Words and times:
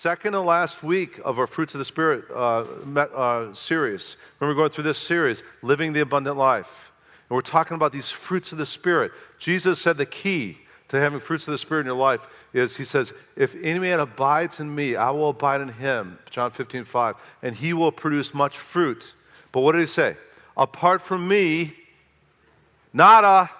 second 0.00 0.32
and 0.32 0.46
last 0.46 0.84
week 0.84 1.20
of 1.24 1.40
our 1.40 1.46
Fruits 1.48 1.74
of 1.74 1.80
the 1.80 1.84
Spirit 1.84 2.24
uh, 2.32 2.64
uh, 2.96 3.52
series. 3.52 4.16
Remember 4.38 4.56
going 4.56 4.70
through 4.70 4.84
this 4.84 4.96
series, 4.96 5.42
Living 5.62 5.92
the 5.92 5.98
Abundant 6.00 6.36
Life. 6.36 6.92
And 7.28 7.34
we're 7.34 7.40
talking 7.40 7.74
about 7.74 7.92
these 7.92 8.08
fruits 8.08 8.52
of 8.52 8.58
the 8.58 8.66
Spirit. 8.66 9.10
Jesus 9.40 9.80
said 9.80 9.98
the 9.98 10.06
key 10.06 10.56
to 10.86 11.00
having 11.00 11.18
fruits 11.18 11.48
of 11.48 11.52
the 11.52 11.58
Spirit 11.58 11.80
in 11.80 11.86
your 11.86 11.96
life 11.96 12.20
is 12.52 12.76
He 12.76 12.84
says, 12.84 13.12
If 13.34 13.56
any 13.60 13.80
man 13.80 13.98
abides 13.98 14.60
in 14.60 14.72
me, 14.72 14.94
I 14.94 15.10
will 15.10 15.30
abide 15.30 15.62
in 15.62 15.68
him. 15.68 16.16
John 16.30 16.52
15, 16.52 16.84
5. 16.84 17.16
And 17.42 17.56
he 17.56 17.72
will 17.72 17.90
produce 17.90 18.32
much 18.32 18.56
fruit. 18.56 19.14
But 19.50 19.62
what 19.62 19.72
did 19.72 19.80
He 19.80 19.88
say? 19.88 20.16
Apart 20.56 21.02
from 21.02 21.26
me, 21.26 21.74
nada, 22.92 23.50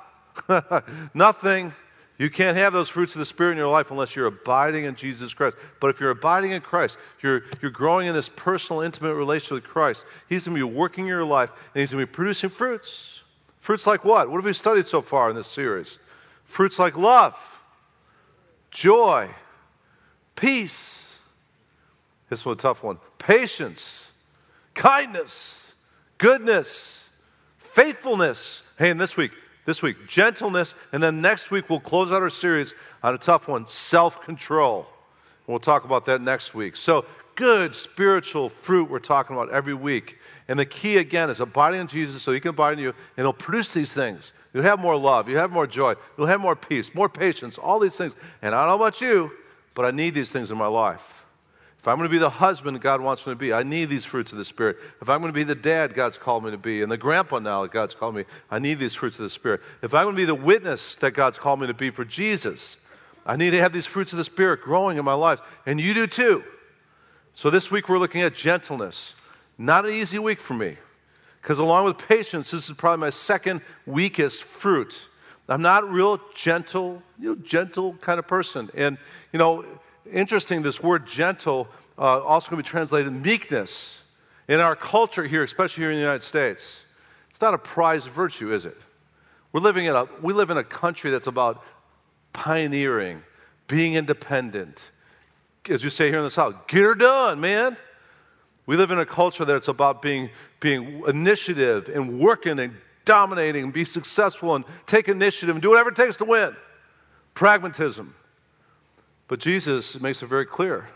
nothing. 1.14 1.72
You 2.18 2.28
can't 2.30 2.56
have 2.56 2.72
those 2.72 2.88
fruits 2.88 3.14
of 3.14 3.20
the 3.20 3.24
Spirit 3.24 3.52
in 3.52 3.58
your 3.58 3.68
life 3.68 3.92
unless 3.92 4.16
you're 4.16 4.26
abiding 4.26 4.84
in 4.84 4.96
Jesus 4.96 5.32
Christ. 5.32 5.56
But 5.78 5.90
if 5.90 6.00
you're 6.00 6.10
abiding 6.10 6.50
in 6.50 6.60
Christ, 6.60 6.98
you're, 7.22 7.44
you're 7.62 7.70
growing 7.70 8.08
in 8.08 8.14
this 8.14 8.28
personal, 8.28 8.82
intimate 8.82 9.14
relationship 9.14 9.62
with 9.62 9.64
Christ. 9.64 10.04
He's 10.28 10.44
going 10.44 10.58
to 10.58 10.66
be 10.66 10.74
working 10.74 11.04
in 11.04 11.08
your 11.08 11.24
life, 11.24 11.50
and 11.74 11.80
He's 11.80 11.92
going 11.92 12.02
to 12.02 12.06
be 12.06 12.12
producing 12.12 12.50
fruits. 12.50 13.22
Fruits 13.60 13.86
like 13.86 14.04
what? 14.04 14.28
What 14.28 14.36
have 14.36 14.44
we 14.44 14.52
studied 14.52 14.86
so 14.86 15.00
far 15.00 15.30
in 15.30 15.36
this 15.36 15.46
series? 15.46 16.00
Fruits 16.44 16.78
like 16.78 16.96
love, 16.96 17.36
joy, 18.72 19.28
peace. 20.34 21.12
This 22.30 22.44
one's 22.44 22.58
a 22.58 22.62
tough 22.62 22.82
one. 22.82 22.98
Patience, 23.18 24.08
kindness, 24.74 25.66
goodness, 26.18 27.04
faithfulness. 27.58 28.64
Hey, 28.76 28.90
and 28.90 29.00
this 29.00 29.16
week, 29.16 29.30
this 29.68 29.82
week, 29.82 30.08
gentleness, 30.08 30.74
and 30.92 31.02
then 31.02 31.20
next 31.20 31.50
week 31.50 31.68
we'll 31.68 31.78
close 31.78 32.10
out 32.10 32.22
our 32.22 32.30
series 32.30 32.72
on 33.02 33.14
a 33.14 33.18
tough 33.18 33.48
one 33.48 33.66
self 33.66 34.22
control. 34.24 34.86
We'll 35.46 35.58
talk 35.58 35.84
about 35.84 36.06
that 36.06 36.22
next 36.22 36.54
week. 36.54 36.74
So, 36.74 37.04
good 37.34 37.74
spiritual 37.74 38.48
fruit 38.48 38.88
we're 38.88 38.98
talking 38.98 39.36
about 39.36 39.50
every 39.50 39.74
week. 39.74 40.16
And 40.48 40.58
the 40.58 40.64
key, 40.64 40.96
again, 40.96 41.28
is 41.28 41.40
abiding 41.40 41.82
in 41.82 41.86
Jesus 41.86 42.22
so 42.22 42.32
He 42.32 42.40
can 42.40 42.48
abide 42.48 42.72
in 42.72 42.78
you, 42.78 42.88
and 42.88 43.24
He'll 43.26 43.34
produce 43.34 43.74
these 43.74 43.92
things. 43.92 44.32
You'll 44.54 44.62
have 44.62 44.80
more 44.80 44.96
love, 44.96 45.28
you'll 45.28 45.38
have 45.38 45.52
more 45.52 45.66
joy, 45.66 45.96
you'll 46.16 46.26
have 46.28 46.40
more 46.40 46.56
peace, 46.56 46.94
more 46.94 47.10
patience, 47.10 47.58
all 47.58 47.78
these 47.78 47.94
things. 47.94 48.14
And 48.40 48.54
I 48.54 48.60
don't 48.60 48.68
know 48.68 48.86
about 48.86 49.02
you, 49.02 49.30
but 49.74 49.84
I 49.84 49.90
need 49.90 50.14
these 50.14 50.30
things 50.30 50.50
in 50.50 50.56
my 50.56 50.66
life. 50.66 51.02
If 51.78 51.86
I'm 51.86 51.96
going 51.96 52.08
to 52.08 52.12
be 52.12 52.18
the 52.18 52.28
husband 52.28 52.80
God 52.80 53.00
wants 53.00 53.24
me 53.26 53.32
to 53.32 53.36
be, 53.36 53.52
I 53.52 53.62
need 53.62 53.88
these 53.88 54.04
fruits 54.04 54.32
of 54.32 54.38
the 54.38 54.44
Spirit. 54.44 54.78
If 55.00 55.08
I'm 55.08 55.20
going 55.20 55.32
to 55.32 55.36
be 55.36 55.44
the 55.44 55.54
dad 55.54 55.94
God's 55.94 56.18
called 56.18 56.44
me 56.44 56.50
to 56.50 56.58
be, 56.58 56.82
and 56.82 56.90
the 56.90 56.96
grandpa 56.96 57.38
now 57.38 57.62
that 57.62 57.72
God's 57.72 57.94
called 57.94 58.16
me, 58.16 58.24
I 58.50 58.58
need 58.58 58.78
these 58.78 58.94
fruits 58.94 59.18
of 59.18 59.22
the 59.22 59.30
Spirit. 59.30 59.60
If 59.82 59.94
I'm 59.94 60.04
going 60.04 60.16
to 60.16 60.20
be 60.20 60.24
the 60.24 60.34
witness 60.34 60.96
that 60.96 61.12
God's 61.12 61.38
called 61.38 61.60
me 61.60 61.68
to 61.68 61.74
be 61.74 61.90
for 61.90 62.04
Jesus, 62.04 62.76
I 63.24 63.36
need 63.36 63.50
to 63.50 63.60
have 63.60 63.72
these 63.72 63.86
fruits 63.86 64.12
of 64.12 64.18
the 64.18 64.24
Spirit 64.24 64.62
growing 64.62 64.98
in 64.98 65.04
my 65.04 65.14
life. 65.14 65.40
And 65.66 65.80
you 65.80 65.94
do 65.94 66.06
too. 66.06 66.42
So 67.34 67.48
this 67.48 67.70
week 67.70 67.88
we're 67.88 67.98
looking 67.98 68.22
at 68.22 68.34
gentleness. 68.34 69.14
Not 69.56 69.86
an 69.86 69.92
easy 69.92 70.18
week 70.18 70.40
for 70.40 70.54
me, 70.54 70.76
because 71.42 71.58
along 71.58 71.84
with 71.84 71.98
patience, 71.98 72.50
this 72.50 72.68
is 72.68 72.76
probably 72.76 73.00
my 73.00 73.10
second 73.10 73.60
weakest 73.86 74.42
fruit. 74.42 75.08
I'm 75.48 75.62
not 75.62 75.90
real 75.90 76.20
gentle, 76.34 77.02
you 77.18 77.30
know, 77.30 77.34
gentle 77.36 77.94
kind 77.94 78.18
of 78.18 78.26
person. 78.26 78.68
And, 78.74 78.98
you 79.32 79.38
know, 79.38 79.64
interesting, 80.12 80.62
this 80.62 80.82
word 80.82 81.06
gentle 81.06 81.68
uh, 81.98 82.22
also 82.22 82.48
can 82.48 82.56
be 82.56 82.62
translated 82.62 83.12
meekness. 83.12 84.02
In 84.48 84.60
our 84.60 84.74
culture 84.74 85.24
here, 85.24 85.42
especially 85.42 85.82
here 85.82 85.90
in 85.90 85.96
the 85.96 86.02
United 86.02 86.22
States, 86.22 86.84
it's 87.28 87.40
not 87.40 87.54
a 87.54 87.58
prized 87.58 88.08
virtue, 88.08 88.52
is 88.52 88.64
it? 88.64 88.76
We're 89.52 89.60
living 89.60 89.86
in 89.86 89.94
a, 89.94 90.06
we 90.22 90.32
live 90.32 90.50
in 90.50 90.58
a 90.58 90.64
country 90.64 91.10
that's 91.10 91.26
about 91.26 91.64
pioneering, 92.32 93.22
being 93.66 93.94
independent. 93.94 94.90
As 95.68 95.84
you 95.84 95.90
say 95.90 96.08
here 96.08 96.18
in 96.18 96.24
the 96.24 96.30
South, 96.30 96.66
get 96.66 96.82
her 96.82 96.94
done, 96.94 97.40
man. 97.40 97.76
We 98.66 98.76
live 98.76 98.90
in 98.90 98.98
a 98.98 99.06
culture 99.06 99.44
that's 99.44 99.68
about 99.68 100.02
being, 100.02 100.30
being 100.60 101.02
initiative 101.06 101.90
and 101.94 102.18
working 102.18 102.58
and 102.58 102.74
dominating 103.04 103.64
and 103.64 103.72
be 103.72 103.84
successful 103.84 104.54
and 104.54 104.64
take 104.86 105.08
initiative 105.08 105.56
and 105.56 105.62
do 105.62 105.70
whatever 105.70 105.88
it 105.88 105.96
takes 105.96 106.16
to 106.18 106.24
win. 106.24 106.54
Pragmatism. 107.34 108.14
But 109.28 109.40
Jesus 109.40 110.00
makes 110.00 110.22
it 110.22 110.26
very 110.26 110.46
clear 110.46 110.88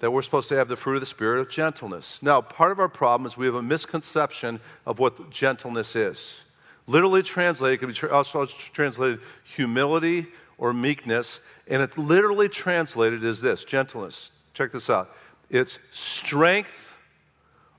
that 0.00 0.10
we're 0.10 0.22
supposed 0.22 0.48
to 0.48 0.56
have 0.56 0.66
the 0.66 0.76
fruit 0.76 0.96
of 0.96 1.00
the 1.00 1.06
Spirit 1.06 1.40
of 1.40 1.48
gentleness. 1.48 2.18
Now, 2.20 2.40
part 2.40 2.72
of 2.72 2.80
our 2.80 2.88
problem 2.88 3.24
is 3.24 3.36
we 3.36 3.46
have 3.46 3.54
a 3.54 3.62
misconception 3.62 4.60
of 4.84 4.98
what 4.98 5.30
gentleness 5.30 5.94
is. 5.94 6.40
Literally 6.88 7.22
translated, 7.22 7.74
it 7.74 7.94
can 7.94 8.08
be 8.08 8.12
also 8.12 8.44
translated 8.44 9.20
humility 9.44 10.26
or 10.58 10.72
meekness, 10.72 11.38
and 11.68 11.80
it 11.80 11.96
literally 11.96 12.48
translated 12.48 13.22
is 13.22 13.40
this 13.40 13.64
gentleness. 13.64 14.32
Check 14.54 14.72
this 14.72 14.90
out 14.90 15.14
it's 15.48 15.78
strength 15.92 16.96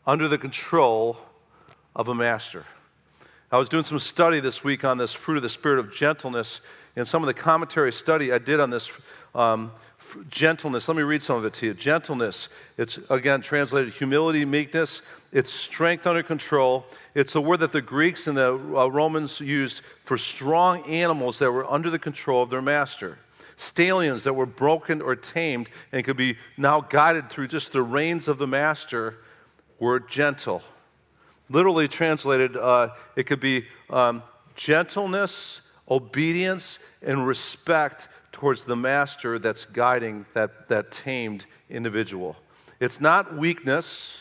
under 0.06 0.28
the 0.28 0.38
control 0.38 1.18
of 1.96 2.08
a 2.08 2.16
master. 2.16 2.66
I 3.52 3.58
was 3.58 3.68
doing 3.68 3.84
some 3.84 4.00
study 4.00 4.40
this 4.40 4.64
week 4.64 4.84
on 4.84 4.98
this 4.98 5.14
fruit 5.14 5.38
of 5.38 5.44
the 5.44 5.50
Spirit 5.50 5.80
of 5.80 5.92
gentleness, 5.92 6.62
and 6.96 7.08
some 7.08 7.24
of 7.24 7.28
the 7.28 7.34
commentary 7.34 7.92
study 7.92 8.32
I 8.32 8.38
did 8.38 8.60
on 8.60 8.70
this 8.70 8.90
um, 9.34 9.72
gentleness. 10.30 10.88
Let 10.88 10.98
me 10.98 11.04
read 11.04 11.24
some 11.24 11.38
of 11.38 11.46
it 11.46 11.54
to 11.54 11.68
you. 11.68 11.74
Gentleness, 11.74 12.50
it's 12.78 13.00
again 13.10 13.42
translated 13.42 13.94
humility, 13.94 14.46
meekness. 14.46 15.02
It's 15.32 15.52
strength 15.52 16.06
under 16.06 16.22
control. 16.22 16.86
It's 17.16 17.34
the 17.34 17.42
word 17.42 17.60
that 17.62 17.72
the 17.72 17.82
Greeks 17.82 18.28
and 18.28 18.38
the 18.38 18.54
uh, 18.54 18.88
Romans 18.88 19.40
used 19.40 19.82
for 20.06 20.18
strong 20.18 20.84
animals 20.86 21.40
that 21.40 21.52
were 21.52 21.70
under 21.72 21.90
the 21.90 21.98
control 21.98 22.44
of 22.44 22.52
their 22.52 22.62
master. 22.62 23.18
Stallions 23.56 24.24
that 24.24 24.34
were 24.34 24.46
broken 24.46 25.02
or 25.02 25.16
tamed 25.16 25.70
and 25.92 26.06
could 26.06 26.18
be 26.18 26.38
now 26.58 26.82
guided 26.82 27.30
through 27.30 27.48
just 27.48 27.72
the 27.72 27.82
reins 27.82 28.28
of 28.28 28.38
the 28.38 28.48
master 28.48 29.20
were 29.80 30.00
gentle. 30.00 30.62
Literally 31.50 31.88
translated, 31.88 32.56
uh, 32.56 32.90
it 33.16 33.26
could 33.26 33.40
be 33.40 33.66
um, 33.90 34.22
gentleness, 34.56 35.62
obedience, 35.90 36.80
and 37.02 37.26
respect 37.26 38.08
towards 38.32 38.64
the 38.64 38.76
master 38.76 39.40
that's 39.40 39.66
guiding 39.66 40.26
that, 40.34 40.68
that 40.68 40.92
tamed 40.92 41.46
individual. 41.70 42.36
It's 42.80 43.00
not 43.00 43.38
weakness, 43.38 44.18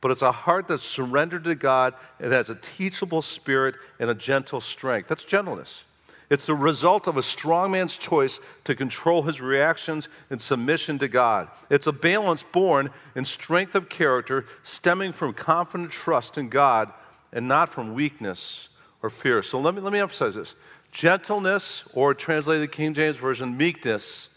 but 0.00 0.10
it's 0.10 0.22
a 0.22 0.32
heart 0.32 0.68
that's 0.68 0.82
surrendered 0.82 1.44
to 1.44 1.54
God. 1.54 1.94
It 2.20 2.32
has 2.32 2.50
a 2.50 2.54
teachable 2.56 3.22
spirit 3.22 3.76
and 3.98 4.10
a 4.10 4.14
gentle 4.14 4.60
strength. 4.60 5.08
That's 5.08 5.24
gentleness. 5.24 5.84
It's 6.30 6.44
the 6.44 6.54
result 6.54 7.06
of 7.06 7.16
a 7.16 7.22
strong 7.22 7.70
man's 7.70 7.96
choice 7.96 8.38
to 8.64 8.74
control 8.74 9.22
his 9.22 9.40
reactions 9.40 10.08
in 10.30 10.38
submission 10.38 10.98
to 10.98 11.08
God. 11.08 11.48
It's 11.70 11.86
a 11.86 11.92
balance 11.92 12.42
born 12.42 12.90
in 13.14 13.24
strength 13.24 13.74
of 13.74 13.88
character, 13.88 14.44
stemming 14.62 15.12
from 15.12 15.32
confident 15.32 15.90
trust 15.90 16.36
in 16.36 16.50
God 16.50 16.92
and 17.32 17.48
not 17.48 17.72
from 17.72 17.94
weakness 17.94 18.68
or 19.02 19.08
fear. 19.08 19.42
So 19.42 19.58
let 19.58 19.74
me, 19.74 19.80
let 19.80 19.92
me 19.92 20.00
emphasize 20.00 20.34
this. 20.34 20.54
Gentleness, 20.98 21.84
or 21.94 22.12
translated 22.12 22.72
King 22.72 22.92
James 22.92 23.14
Version, 23.14 23.56
meekness, 23.56 24.30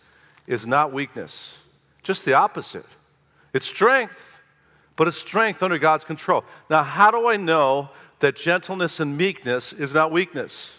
is 0.46 0.68
not 0.68 0.94
weakness. 0.94 1.58
Just 2.04 2.24
the 2.24 2.36
opposite. 2.36 2.86
It's 3.52 3.66
strength, 3.66 4.14
but 4.96 5.08
it's 5.08 5.18
strength 5.18 5.64
under 5.64 5.80
God's 5.80 6.04
control. 6.04 6.44
Now, 6.70 6.84
how 6.84 7.10
do 7.10 7.28
I 7.28 7.36
know 7.36 7.90
that 8.20 8.36
gentleness 8.36 9.00
and 9.00 9.18
meekness 9.18 9.74
is 9.74 9.96
not 9.96 10.12
weakness? 10.12 10.76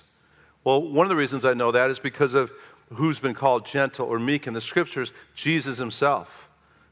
Well, 0.62 0.81
one 0.81 1.04
of 1.04 1.10
the 1.10 1.16
reasons 1.16 1.44
I 1.44 1.53
know 1.53 1.72
that 1.72 1.91
is 1.91 1.99
because 1.99 2.34
of 2.34 2.53
who's 2.93 3.19
been 3.19 3.34
called 3.34 3.66
gentle 3.66 4.06
or 4.06 4.20
meek 4.20 4.47
in 4.47 4.54
the 4.54 4.60
scriptures 4.60 5.12
Jesus 5.34 5.78
himself. 5.78 6.28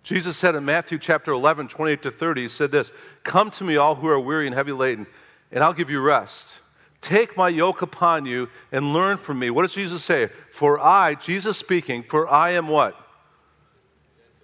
Jesus 0.03 0.37
said 0.37 0.57
in 0.57 0.65
Matthew 0.65 0.99
chapter 0.99 1.31
11, 1.31 1.69
28 1.69 2.03
to 2.03 2.11
30, 2.11 2.43
he 2.43 2.49
said 2.49 2.73
this 2.73 2.91
Come 3.23 3.53
to 3.53 3.63
me, 3.63 3.77
all 3.77 3.95
who 3.95 4.09
are 4.09 4.19
weary 4.19 4.49
and 4.49 4.55
heavy 4.57 4.73
laden, 4.73 5.07
and 5.53 5.63
I'll 5.63 5.73
give 5.73 5.91
you 5.91 6.01
rest. 6.01 6.59
Take 7.01 7.37
my 7.37 7.49
yoke 7.49 7.83
upon 7.83 8.27
you 8.27 8.49
and 8.73 8.93
learn 8.93 9.17
from 9.17 9.39
me. 9.39 9.51
What 9.51 9.63
does 9.63 9.73
Jesus 9.73 10.05
say? 10.05 10.29
For 10.53 10.79
I, 10.79 11.15
Jesus 11.15 11.57
speaking, 11.57 12.03
for 12.03 12.29
I 12.29 12.51
am 12.51 12.69
what? 12.69 12.95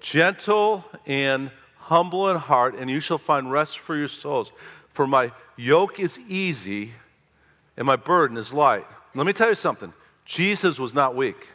Gentle 0.01 0.85
and 1.05 1.51
humble 1.77 2.31
in 2.31 2.37
heart, 2.37 2.75
and 2.77 2.91
you 2.91 3.01
shall 3.01 3.19
find 3.19 3.51
rest 3.51 3.79
for 3.79 3.97
your 3.97 4.09
souls. 4.09 4.53
For 4.95 5.07
my 5.07 5.33
yoke 5.57 6.01
is 6.01 6.19
easy 6.29 6.93
and 7.77 7.87
my 7.87 7.97
burden 7.97 8.37
is 8.37 8.53
light. 8.53 8.87
Let 9.15 9.27
me 9.27 9.33
tell 9.33 9.49
you 9.49 9.55
something 9.55 9.93
Jesus 10.25 10.79
was 10.79 10.95
not 10.95 11.15
weak. 11.15 11.47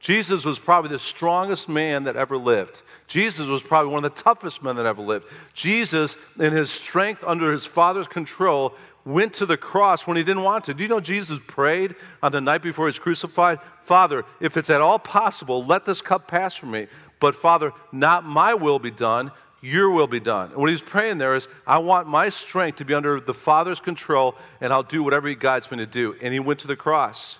Jesus 0.00 0.44
was 0.44 0.58
probably 0.58 0.90
the 0.90 0.98
strongest 0.98 1.66
man 1.66 2.04
that 2.04 2.14
ever 2.14 2.36
lived. 2.36 2.82
Jesus 3.06 3.46
was 3.46 3.62
probably 3.62 3.90
one 3.90 4.04
of 4.04 4.14
the 4.14 4.22
toughest 4.22 4.62
men 4.62 4.76
that 4.76 4.84
ever 4.84 5.00
lived. 5.00 5.24
Jesus, 5.54 6.18
in 6.38 6.52
his 6.52 6.70
strength 6.70 7.24
under 7.26 7.50
his 7.50 7.64
Father's 7.64 8.06
control, 8.06 8.74
went 9.04 9.34
to 9.34 9.46
the 9.46 9.56
cross 9.56 10.06
when 10.06 10.16
he 10.16 10.24
didn't 10.24 10.42
want 10.42 10.64
to. 10.64 10.74
Do 10.74 10.82
you 10.82 10.88
know 10.88 11.00
Jesus 11.00 11.38
prayed 11.46 11.94
on 12.22 12.32
the 12.32 12.40
night 12.40 12.62
before 12.62 12.86
he 12.86 12.88
was 12.88 12.98
crucified? 12.98 13.58
Father, 13.84 14.24
if 14.40 14.56
it's 14.56 14.70
at 14.70 14.80
all 14.80 14.98
possible, 14.98 15.64
let 15.64 15.84
this 15.84 16.00
cup 16.00 16.26
pass 16.26 16.54
from 16.54 16.70
me. 16.70 16.86
But 17.20 17.34
Father, 17.34 17.72
not 17.92 18.24
my 18.24 18.54
will 18.54 18.78
be 18.78 18.90
done, 18.90 19.30
your 19.60 19.90
will 19.90 20.06
be 20.06 20.20
done. 20.20 20.50
And 20.50 20.58
what 20.58 20.70
he's 20.70 20.82
praying 20.82 21.18
there 21.18 21.34
is, 21.34 21.48
I 21.66 21.78
want 21.78 22.06
my 22.06 22.28
strength 22.28 22.76
to 22.76 22.84
be 22.84 22.94
under 22.94 23.20
the 23.20 23.32
Father's 23.34 23.80
control, 23.80 24.36
and 24.60 24.72
I'll 24.72 24.82
do 24.82 25.02
whatever 25.02 25.28
he 25.28 25.34
guides 25.34 25.70
me 25.70 25.78
to 25.78 25.86
do. 25.86 26.16
And 26.20 26.34
he 26.34 26.40
went 26.40 26.60
to 26.60 26.66
the 26.66 26.76
cross. 26.76 27.38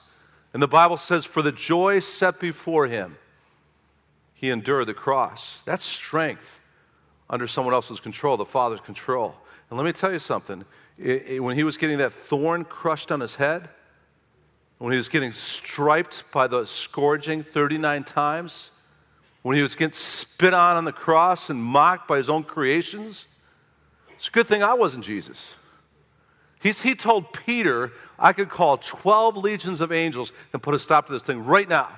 And 0.52 0.62
the 0.62 0.69
Bible 0.69 0.96
says, 0.96 1.25
for 1.25 1.43
the 1.43 1.52
joy 1.52 1.99
set 1.99 2.40
before 2.40 2.87
him, 2.87 3.16
he 4.34 4.50
endured 4.50 4.87
the 4.87 4.94
cross. 4.94 5.62
That's 5.66 5.84
strength 5.84 6.61
under 7.28 7.46
someone 7.46 7.75
else's 7.75 8.00
control, 8.00 8.37
the 8.37 8.44
Father's 8.44 8.81
control. 8.81 9.34
And 9.69 9.78
let 9.78 9.84
me 9.84 9.93
tell 9.93 10.12
you 10.12 10.19
something. 10.19 10.64
It, 10.99 11.26
it, 11.26 11.41
when 11.41 11.56
he 11.56 11.64
was 11.64 11.76
getting 11.76 11.99
that 11.99 12.12
thorn 12.12 12.64
crushed 12.64 13.11
on 13.11 13.20
his 13.20 13.35
head, 13.35 13.69
when 14.79 14.93
he 14.93 14.99
was 14.99 15.08
getting 15.08 15.32
striped 15.32 16.25
by 16.32 16.46
the 16.46 16.64
scourging 16.64 17.43
39 17.43 18.05
times, 18.05 18.70
when 19.43 19.56
he 19.56 19.62
was 19.62 19.75
getting 19.75 19.93
spit 19.93 20.55
on 20.55 20.76
on 20.76 20.85
the 20.85 20.93
cross 20.93 21.50
and 21.50 21.62
mocked 21.62 22.08
by 22.08 22.17
his 22.17 22.31
own 22.31 22.44
creations, 22.44 23.26
it's 24.14 24.29
a 24.29 24.31
good 24.31 24.46
thing 24.46 24.62
I 24.62 24.75
wasn't 24.75 25.05
Jesus. 25.05 25.55
He's, 26.62 26.81
he 26.81 26.94
told 26.94 27.32
Peter, 27.32 27.93
I 28.19 28.32
could 28.32 28.49
call 28.49 28.79
12 28.79 29.37
legions 29.37 29.81
of 29.81 29.93
angels 29.93 30.32
and 30.52 30.62
put 30.62 30.75
a 30.75 30.79
stop 30.79 31.06
to 31.06 31.12
this 31.12 31.23
thing 31.23 31.44
right 31.44 31.69
now. 31.69 31.88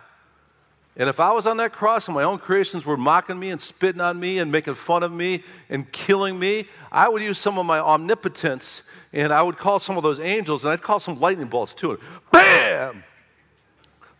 And 0.99 1.11
if 1.11 1.21
I 1.21 1.31
was 1.33 1.47
on 1.47 1.59
that 1.59 1.73
cross 1.73 2.09
and 2.09 2.15
my 2.15 2.23
own 2.23 2.39
creations 2.39 2.87
were 2.87 2.97
mocking 2.97 3.39
me 3.39 3.51
and 3.51 3.61
spitting 3.61 4.01
on 4.01 4.19
me 4.19 4.39
and 4.39 4.51
making 4.51 4.77
fun 4.77 5.03
of 5.03 5.13
me 5.13 5.45
and 5.69 5.91
killing 5.93 6.39
me, 6.39 6.69
I 6.91 7.09
would 7.09 7.23
use 7.23 7.39
some 7.39 7.59
of 7.59 7.67
my 7.67 7.79
omnipotence 7.79 8.83
and 9.13 9.31
I 9.33 9.43
would 9.43 9.59
call 9.59 9.79
some 9.79 9.99
of 9.99 10.03
those 10.03 10.21
angels 10.21 10.65
and 10.65 10.73
I'd 10.73 10.81
call 10.81 10.99
some 10.99 11.21
lightning 11.21 11.49
bolts 11.49 11.75
too. 11.75 12.01
Bam! 12.33 13.05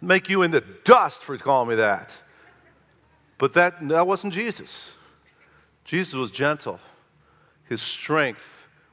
Make 0.03 0.29
you 0.29 0.43
into 0.43 0.61
dust 0.85 1.23
for 1.23 1.39
calling 1.39 1.71
me 1.71 1.77
that. 1.77 2.23
But 3.39 3.55
that, 3.55 3.89
that 3.89 4.07
wasn't 4.07 4.35
Jesus. 4.35 4.93
Jesus 5.85 6.13
was 6.13 6.31
gentle. 6.31 6.79
His 7.65 7.81
strength 7.81 8.45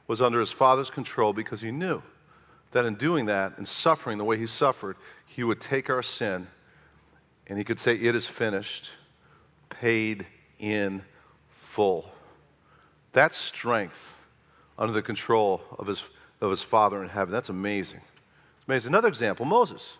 was 0.06 0.22
under 0.22 0.40
his 0.40 0.50
Father's 0.50 0.90
control 0.90 1.34
because 1.34 1.60
he 1.60 1.70
knew 1.70 2.02
that 2.72 2.86
in 2.86 2.94
doing 2.94 3.26
that 3.26 3.58
and 3.58 3.68
suffering 3.68 4.16
the 4.16 4.24
way 4.24 4.38
he 4.38 4.46
suffered, 4.46 4.96
he 5.26 5.44
would 5.44 5.60
take 5.60 5.90
our 5.90 6.02
sin 6.02 6.46
and 7.46 7.58
he 7.58 7.64
could 7.64 7.78
say, 7.78 7.94
It 7.94 8.14
is 8.14 8.26
finished, 8.26 8.90
paid 9.68 10.26
in 10.58 11.02
full. 11.70 12.10
That's 13.12 13.36
strength 13.36 14.14
under 14.78 14.92
the 14.92 15.02
control 15.02 15.60
of 15.78 15.86
his, 15.86 16.02
of 16.40 16.50
his 16.50 16.62
Father 16.62 17.02
in 17.02 17.08
heaven. 17.08 17.32
That's 17.32 17.48
amazing. 17.48 18.00
It's 18.58 18.68
amazing. 18.68 18.90
Another 18.90 19.08
example 19.08 19.46
Moses. 19.46 19.98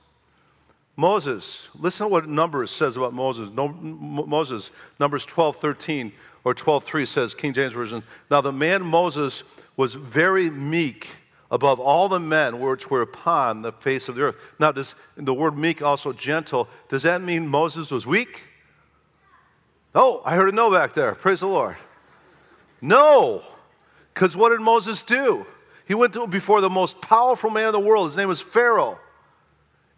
Moses, 0.97 1.69
listen 1.75 2.07
to 2.07 2.09
what 2.09 2.29
Numbers 2.29 2.71
says 2.71 2.97
about 2.97 3.13
Moses. 3.13 3.51
No, 3.51 3.69
Moses, 3.69 4.71
Numbers 5.01 5.27
12, 5.27 5.57
13 5.57 6.13
or 6.45 6.55
12, 6.55 6.85
3 6.85 7.07
says, 7.07 7.35
King 7.35 7.53
James 7.53 7.73
Version, 7.73 8.03
Now 8.31 8.41
the 8.41 8.53
man 8.53 8.83
Moses 8.85 9.43
was 9.77 9.95
very 9.95 10.51
meek 10.51 11.09
above 11.51 11.79
all 11.79 12.09
the 12.09 12.19
men 12.19 12.59
which 12.59 12.91
were 12.91 13.03
upon 13.03 13.63
the 13.63 13.73
face 13.73 14.09
of 14.09 14.15
the 14.15 14.23
earth. 14.23 14.37
Now, 14.59 14.73
does 14.73 14.95
the 15.17 15.35
word 15.35 15.57
meek 15.57 15.83
also 15.83 16.13
gentle? 16.13 16.69
Does 16.89 17.03
that 17.03 17.23
mean 17.23 17.47
Moses 17.47 17.91
was 17.91 18.07
weak? 18.07 18.41
Oh, 19.95 20.23
I 20.25 20.35
heard 20.35 20.49
a 20.49 20.53
no 20.53 20.71
back 20.71 20.95
there. 20.95 21.15
Praise 21.15 21.41
the 21.41 21.47
Lord. 21.47 21.77
No, 22.81 23.43
because 24.13 24.37
what 24.37 24.51
did 24.51 24.61
Moses 24.61 25.03
do? 25.03 25.47
He 25.87 25.95
went 25.95 26.13
to, 26.15 26.27
before 26.27 26.61
the 26.61 26.71
most 26.71 27.01
powerful 27.01 27.51
man 27.51 27.67
in 27.67 27.73
the 27.73 27.81
world. 27.81 28.09
His 28.09 28.17
name 28.17 28.29
was 28.29 28.41
Pharaoh. 28.41 28.99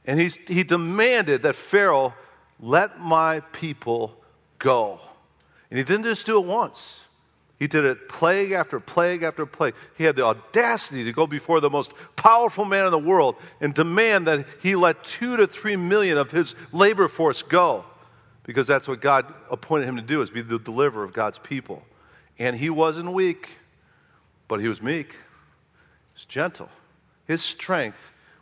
And 0.04 0.20
he, 0.20 0.28
he 0.46 0.62
demanded 0.62 1.42
that 1.42 1.56
Pharaoh 1.56 2.14
let 2.60 3.00
my 3.00 3.40
people 3.52 4.16
go. 4.58 5.00
And 5.70 5.78
he 5.78 5.84
didn't 5.84 6.04
just 6.04 6.26
do 6.26 6.40
it 6.40 6.46
once. 6.46 7.00
He 7.58 7.66
did 7.66 7.84
it 7.84 8.08
plague 8.08 8.52
after 8.52 8.80
plague 8.80 9.22
after 9.22 9.46
plague. 9.46 9.74
He 9.96 10.04
had 10.04 10.16
the 10.16 10.24
audacity 10.24 11.04
to 11.04 11.12
go 11.12 11.26
before 11.26 11.60
the 11.60 11.70
most 11.70 11.92
powerful 12.14 12.66
man 12.66 12.84
in 12.84 12.90
the 12.90 12.98
world 12.98 13.36
and 13.60 13.72
demand 13.72 14.26
that 14.26 14.46
he 14.62 14.76
let 14.76 15.04
two 15.04 15.38
to 15.38 15.46
three 15.46 15.76
million 15.76 16.18
of 16.18 16.30
his 16.30 16.54
labor 16.72 17.08
force 17.08 17.42
go 17.42 17.84
because 18.46 18.66
that's 18.66 18.86
what 18.86 19.00
God 19.00 19.32
appointed 19.50 19.88
him 19.88 19.96
to 19.96 20.02
do 20.02 20.22
is 20.22 20.30
be 20.30 20.42
the 20.42 20.58
deliverer 20.58 21.02
of 21.02 21.12
God's 21.12 21.38
people. 21.38 21.82
And 22.38 22.54
he 22.54 22.70
wasn't 22.70 23.12
weak, 23.12 23.48
but 24.48 24.60
he 24.60 24.68
was 24.68 24.80
meek. 24.80 25.12
He 25.12 26.14
was 26.14 26.24
gentle. 26.26 26.68
His 27.26 27.42
strength 27.42 27.98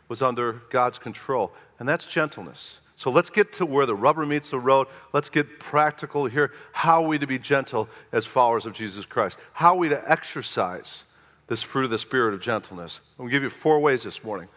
was 0.07 0.21
under 0.21 0.61
God's 0.69 0.99
control, 0.99 1.51
and 1.79 1.89
that's 1.89 2.05
gentleness. 2.05 2.79
So 2.95 3.11
let's 3.11 3.29
get 3.29 3.51
to 3.53 3.65
where 3.65 3.85
the 3.85 3.95
rubber 3.95 4.25
meets 4.25 4.51
the 4.51 4.59
road. 4.59 4.87
Let's 5.11 5.29
get 5.29 5.59
practical 5.59 6.25
here. 6.25 6.53
How 6.71 7.03
are 7.03 7.07
we 7.07 7.19
to 7.19 7.27
be 7.27 7.37
gentle 7.37 7.89
as 8.13 8.25
followers 8.25 8.65
of 8.65 8.73
Jesus 8.73 9.05
Christ? 9.05 9.37
How 9.51 9.73
are 9.73 9.77
we 9.77 9.89
to 9.89 10.11
exercise 10.11 11.03
this 11.47 11.61
fruit 11.61 11.83
of 11.85 11.91
the 11.91 11.99
Spirit 11.99 12.33
of 12.33 12.39
gentleness? 12.39 13.01
I'm 13.19 13.23
going 13.23 13.29
to 13.29 13.35
give 13.35 13.43
you 13.43 13.49
four 13.49 13.79
ways 13.79 14.03
this 14.03 14.23
morning. 14.23 14.47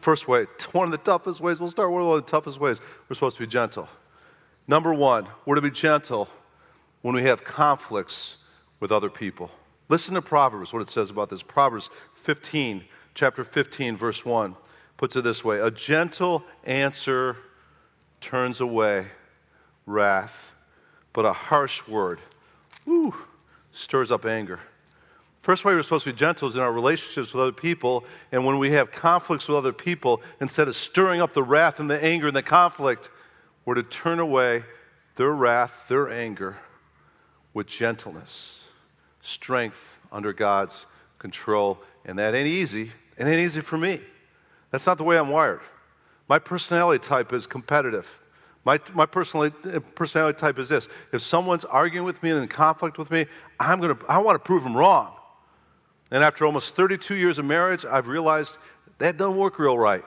First 0.00 0.28
way, 0.28 0.46
one 0.72 0.86
of 0.86 0.92
the 0.92 0.98
toughest 0.98 1.40
ways, 1.40 1.60
we'll 1.60 1.70
start 1.70 1.90
with 1.90 2.04
one 2.04 2.18
of 2.18 2.24
the 2.24 2.30
toughest 2.30 2.60
ways. 2.60 2.80
We're 3.08 3.14
supposed 3.14 3.38
to 3.38 3.42
be 3.42 3.48
gentle. 3.48 3.88
Number 4.66 4.92
one, 4.92 5.26
we're 5.46 5.54
to 5.54 5.62
be 5.62 5.70
gentle 5.70 6.28
when 7.00 7.14
we 7.14 7.22
have 7.22 7.42
conflicts 7.42 8.36
with 8.80 8.92
other 8.92 9.08
people. 9.08 9.50
Listen 9.88 10.12
to 10.14 10.20
Proverbs, 10.22 10.74
what 10.74 10.82
it 10.82 10.90
says 10.90 11.08
about 11.08 11.30
this. 11.30 11.42
Proverbs 11.42 11.88
15, 12.24 12.84
chapter 13.14 13.44
15, 13.44 13.96
verse 13.96 14.26
1 14.26 14.54
puts 14.98 15.16
it 15.16 15.24
this 15.24 15.42
way 15.42 15.60
A 15.60 15.70
gentle 15.70 16.42
answer 16.64 17.36
turns 18.20 18.60
away 18.60 19.06
wrath, 19.86 20.54
but 21.12 21.24
a 21.24 21.32
harsh 21.32 21.86
word 21.88 22.20
stirs 23.72 24.10
up 24.10 24.24
anger. 24.24 24.60
First 25.42 25.64
way 25.64 25.74
we're 25.74 25.82
supposed 25.82 26.04
to 26.04 26.12
be 26.12 26.16
gentle 26.16 26.48
is 26.48 26.56
in 26.56 26.60
our 26.60 26.72
relationships 26.72 27.32
with 27.32 27.40
other 27.40 27.52
people. 27.52 28.04
And 28.32 28.44
when 28.44 28.58
we 28.58 28.70
have 28.72 28.90
conflicts 28.90 29.48
with 29.48 29.56
other 29.56 29.72
people, 29.72 30.20
instead 30.40 30.68
of 30.68 30.76
stirring 30.76 31.20
up 31.20 31.32
the 31.32 31.42
wrath 31.42 31.80
and 31.80 31.90
the 31.90 32.02
anger 32.02 32.26
and 32.26 32.36
the 32.36 32.42
conflict, 32.42 33.10
we're 33.64 33.74
to 33.74 33.82
turn 33.82 34.18
away 34.18 34.64
their 35.16 35.32
wrath, 35.32 35.72
their 35.88 36.10
anger, 36.10 36.56
with 37.54 37.66
gentleness, 37.66 38.60
strength 39.22 39.80
under 40.12 40.32
God's 40.32 40.86
control. 41.18 41.78
And 42.04 42.18
that 42.18 42.34
ain't 42.34 42.46
easy. 42.46 42.92
It 43.16 43.26
ain't 43.26 43.40
easy 43.40 43.60
for 43.60 43.78
me. 43.78 44.00
That's 44.70 44.86
not 44.86 44.98
the 44.98 45.04
way 45.04 45.18
I'm 45.18 45.30
wired. 45.30 45.60
My 46.28 46.38
personality 46.38 47.02
type 47.02 47.32
is 47.32 47.46
competitive. 47.46 48.06
My, 48.64 48.78
my 48.92 49.06
personality, 49.06 49.56
personality 49.94 50.38
type 50.38 50.58
is 50.58 50.68
this. 50.68 50.88
If 51.12 51.22
someone's 51.22 51.64
arguing 51.64 52.04
with 52.04 52.22
me 52.22 52.30
and 52.30 52.42
in 52.42 52.48
conflict 52.48 52.98
with 52.98 53.10
me, 53.10 53.26
I'm 53.58 53.80
gonna, 53.80 53.98
I 54.08 54.18
want 54.18 54.36
to 54.36 54.46
prove 54.46 54.62
them 54.62 54.76
wrong. 54.76 55.14
And 56.10 56.22
after 56.22 56.44
almost 56.44 56.74
32 56.74 57.14
years 57.14 57.38
of 57.38 57.44
marriage, 57.44 57.84
I've 57.84 58.08
realized 58.08 58.58
that 58.98 59.16
doesn't 59.16 59.36
work 59.36 59.58
real 59.58 59.78
right. 59.78 60.04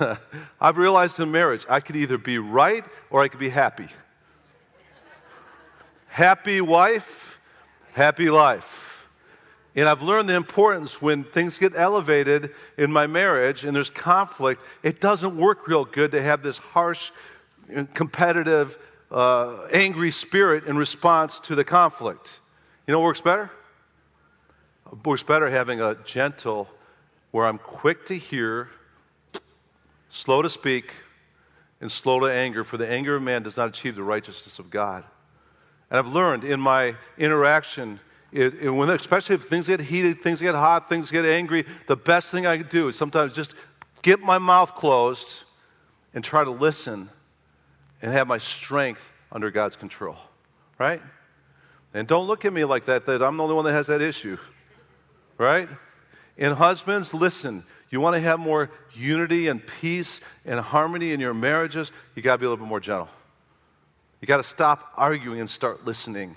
I've 0.60 0.76
realized 0.76 1.18
in 1.20 1.30
marriage, 1.30 1.64
I 1.68 1.80
could 1.80 1.96
either 1.96 2.18
be 2.18 2.38
right 2.38 2.84
or 3.10 3.22
I 3.22 3.28
could 3.28 3.40
be 3.40 3.48
happy. 3.48 3.88
Happy 6.08 6.60
wife, 6.60 7.40
happy 7.92 8.30
life. 8.30 8.87
And 9.78 9.88
I've 9.88 10.02
learned 10.02 10.28
the 10.28 10.34
importance 10.34 11.00
when 11.00 11.22
things 11.22 11.56
get 11.56 11.72
elevated 11.76 12.52
in 12.78 12.90
my 12.90 13.06
marriage 13.06 13.64
and 13.64 13.76
there's 13.76 13.90
conflict, 13.90 14.60
it 14.82 15.00
doesn't 15.00 15.36
work 15.36 15.68
real 15.68 15.84
good 15.84 16.10
to 16.10 16.20
have 16.20 16.42
this 16.42 16.58
harsh, 16.58 17.12
competitive, 17.94 18.76
uh, 19.12 19.66
angry 19.72 20.10
spirit 20.10 20.64
in 20.64 20.76
response 20.76 21.38
to 21.40 21.54
the 21.54 21.62
conflict. 21.62 22.40
You 22.88 22.92
know 22.92 22.98
what 22.98 23.04
works 23.04 23.20
better? 23.20 23.52
It 24.90 25.06
works 25.06 25.22
better 25.22 25.48
having 25.48 25.80
a 25.80 25.94
gentle, 26.04 26.68
where 27.30 27.46
I'm 27.46 27.58
quick 27.58 28.04
to 28.06 28.18
hear, 28.18 28.70
slow 30.08 30.42
to 30.42 30.50
speak, 30.50 30.90
and 31.80 31.88
slow 31.88 32.18
to 32.18 32.26
anger, 32.26 32.64
for 32.64 32.78
the 32.78 32.88
anger 32.88 33.14
of 33.14 33.22
man 33.22 33.44
does 33.44 33.56
not 33.56 33.68
achieve 33.68 33.94
the 33.94 34.02
righteousness 34.02 34.58
of 34.58 34.70
God. 34.70 35.04
And 35.88 36.00
I've 36.00 36.12
learned 36.12 36.42
in 36.42 36.58
my 36.58 36.96
interaction 37.16 38.00
it, 38.32 38.54
it, 38.60 38.70
when, 38.70 38.90
especially 38.90 39.36
if 39.36 39.44
things 39.44 39.66
get 39.66 39.80
heated, 39.80 40.22
things 40.22 40.40
get 40.40 40.54
hot, 40.54 40.88
things 40.88 41.10
get 41.10 41.24
angry, 41.24 41.64
the 41.86 41.96
best 41.96 42.30
thing 42.30 42.46
I 42.46 42.58
can 42.58 42.68
do 42.68 42.88
is 42.88 42.96
sometimes 42.96 43.34
just 43.34 43.54
get 44.02 44.20
my 44.20 44.38
mouth 44.38 44.74
closed 44.74 45.44
and 46.14 46.22
try 46.22 46.44
to 46.44 46.50
listen 46.50 47.08
and 48.02 48.12
have 48.12 48.26
my 48.26 48.38
strength 48.38 49.02
under 49.32 49.50
God's 49.50 49.76
control. 49.76 50.16
Right? 50.78 51.02
And 51.94 52.06
don't 52.06 52.26
look 52.26 52.44
at 52.44 52.52
me 52.52 52.64
like 52.64 52.86
that, 52.86 53.06
that 53.06 53.22
I'm 53.22 53.36
the 53.36 53.42
only 53.42 53.54
one 53.54 53.64
that 53.64 53.72
has 53.72 53.86
that 53.86 54.02
issue. 54.02 54.36
Right? 55.38 55.68
And 56.36 56.54
husbands, 56.54 57.14
listen, 57.14 57.64
you 57.90 58.00
want 58.00 58.14
to 58.14 58.20
have 58.20 58.38
more 58.38 58.70
unity 58.94 59.48
and 59.48 59.66
peace 59.80 60.20
and 60.44 60.60
harmony 60.60 61.12
in 61.12 61.20
your 61.20 61.34
marriages, 61.34 61.90
you 62.14 62.22
got 62.22 62.34
to 62.34 62.38
be 62.38 62.46
a 62.46 62.50
little 62.50 62.64
bit 62.64 62.68
more 62.68 62.80
gentle. 62.80 63.08
You 64.20 64.26
got 64.26 64.38
to 64.38 64.42
stop 64.42 64.92
arguing 64.96 65.40
and 65.40 65.48
start 65.48 65.84
listening. 65.84 66.36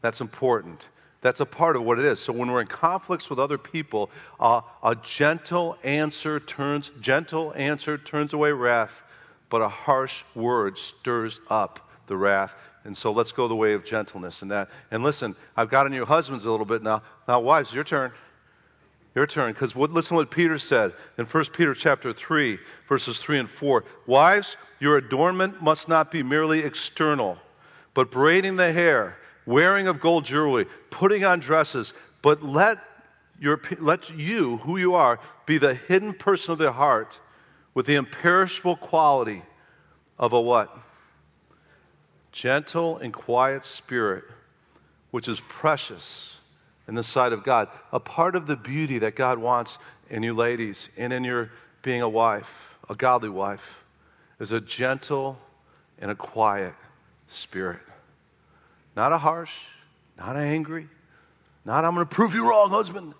That's 0.00 0.20
important. 0.20 0.86
That's 1.20 1.40
a 1.40 1.46
part 1.46 1.76
of 1.76 1.82
what 1.82 1.98
it 1.98 2.04
is. 2.04 2.20
So 2.20 2.32
when 2.32 2.50
we're 2.50 2.60
in 2.60 2.68
conflicts 2.68 3.28
with 3.28 3.38
other 3.38 3.58
people, 3.58 4.10
uh, 4.38 4.60
a 4.82 4.94
gentle 4.96 5.76
answer 5.82 6.38
turns 6.38 6.92
gentle 7.00 7.52
answer 7.56 7.98
turns 7.98 8.34
away 8.34 8.52
wrath, 8.52 8.92
but 9.50 9.60
a 9.60 9.68
harsh 9.68 10.22
word 10.34 10.78
stirs 10.78 11.40
up 11.50 11.90
the 12.06 12.16
wrath. 12.16 12.54
And 12.84 12.96
so 12.96 13.12
let's 13.12 13.32
go 13.32 13.48
the 13.48 13.56
way 13.56 13.74
of 13.74 13.84
gentleness 13.84 14.42
and 14.42 14.50
that. 14.50 14.70
And 14.90 15.02
listen, 15.02 15.34
I've 15.56 15.68
got 15.68 15.86
on 15.86 15.92
your 15.92 16.06
husbands 16.06 16.46
a 16.46 16.50
little 16.50 16.64
bit 16.64 16.82
now. 16.82 17.02
Now, 17.26 17.40
wives, 17.40 17.72
your 17.74 17.84
turn. 17.84 18.12
Your 19.14 19.26
turn, 19.26 19.52
because 19.52 19.74
listen 19.74 20.10
to 20.10 20.14
what 20.14 20.30
Peter 20.30 20.58
said 20.58 20.92
in 21.18 21.26
1 21.26 21.44
Peter 21.46 21.74
chapter 21.74 22.12
3, 22.12 22.58
verses 22.88 23.18
3 23.18 23.40
and 23.40 23.50
4. 23.50 23.84
Wives, 24.06 24.56
your 24.78 24.96
adornment 24.96 25.60
must 25.60 25.88
not 25.88 26.10
be 26.10 26.22
merely 26.22 26.60
external, 26.60 27.36
but 27.94 28.10
braiding 28.10 28.54
the 28.54 28.72
hair, 28.72 29.17
wearing 29.48 29.88
of 29.88 29.98
gold 29.98 30.26
jewelry, 30.26 30.66
putting 30.90 31.24
on 31.24 31.40
dresses, 31.40 31.94
but 32.20 32.42
let, 32.42 32.78
your, 33.40 33.58
let 33.80 34.10
you, 34.10 34.58
who 34.58 34.76
you 34.76 34.94
are, 34.94 35.18
be 35.46 35.56
the 35.56 35.74
hidden 35.74 36.12
person 36.12 36.52
of 36.52 36.58
the 36.58 36.70
heart 36.70 37.18
with 37.72 37.86
the 37.86 37.94
imperishable 37.94 38.76
quality 38.76 39.42
of 40.18 40.34
a 40.34 40.40
what? 40.40 40.76
Gentle 42.30 42.98
and 42.98 43.10
quiet 43.10 43.64
spirit, 43.64 44.24
which 45.12 45.28
is 45.28 45.40
precious 45.48 46.36
in 46.86 46.94
the 46.94 47.02
sight 47.02 47.32
of 47.32 47.42
God. 47.42 47.68
A 47.92 48.00
part 48.00 48.36
of 48.36 48.46
the 48.46 48.56
beauty 48.56 48.98
that 48.98 49.16
God 49.16 49.38
wants 49.38 49.78
in 50.10 50.22
you 50.22 50.34
ladies 50.34 50.90
and 50.98 51.10
in 51.10 51.24
your 51.24 51.50
being 51.80 52.02
a 52.02 52.08
wife, 52.08 52.76
a 52.90 52.94
godly 52.94 53.30
wife, 53.30 53.84
is 54.40 54.52
a 54.52 54.60
gentle 54.60 55.38
and 56.00 56.10
a 56.10 56.14
quiet 56.14 56.74
spirit. 57.28 57.80
Not 58.98 59.12
a 59.12 59.18
harsh, 59.18 59.52
not 60.18 60.34
a 60.34 60.40
angry, 60.40 60.88
not 61.64 61.84
I'm 61.84 61.94
going 61.94 62.04
to 62.04 62.12
prove 62.12 62.34
you 62.34 62.50
wrong, 62.50 62.68
husband, 62.70 63.14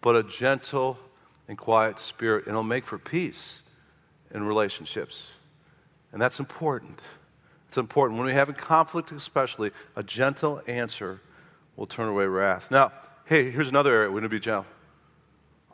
but 0.00 0.16
a 0.16 0.24
gentle 0.24 0.98
and 1.46 1.56
quiet 1.56 2.00
spirit. 2.00 2.46
And 2.46 2.54
it'll 2.54 2.64
make 2.64 2.84
for 2.84 2.98
peace 2.98 3.62
in 4.34 4.42
relationships. 4.42 5.28
And 6.10 6.20
that's 6.20 6.40
important. 6.40 7.00
It's 7.68 7.76
important. 7.76 8.18
When 8.18 8.26
we 8.26 8.32
have 8.32 8.48
a 8.48 8.52
conflict, 8.52 9.12
especially, 9.12 9.70
a 9.94 10.02
gentle 10.02 10.60
answer 10.66 11.20
will 11.76 11.86
turn 11.86 12.08
away 12.08 12.26
wrath. 12.26 12.68
Now, 12.68 12.90
hey, 13.26 13.52
here's 13.52 13.68
another 13.68 13.94
area 13.94 14.10
we 14.10 14.16
need 14.20 14.24
to 14.24 14.30
be 14.30 14.40
gentle. 14.40 14.66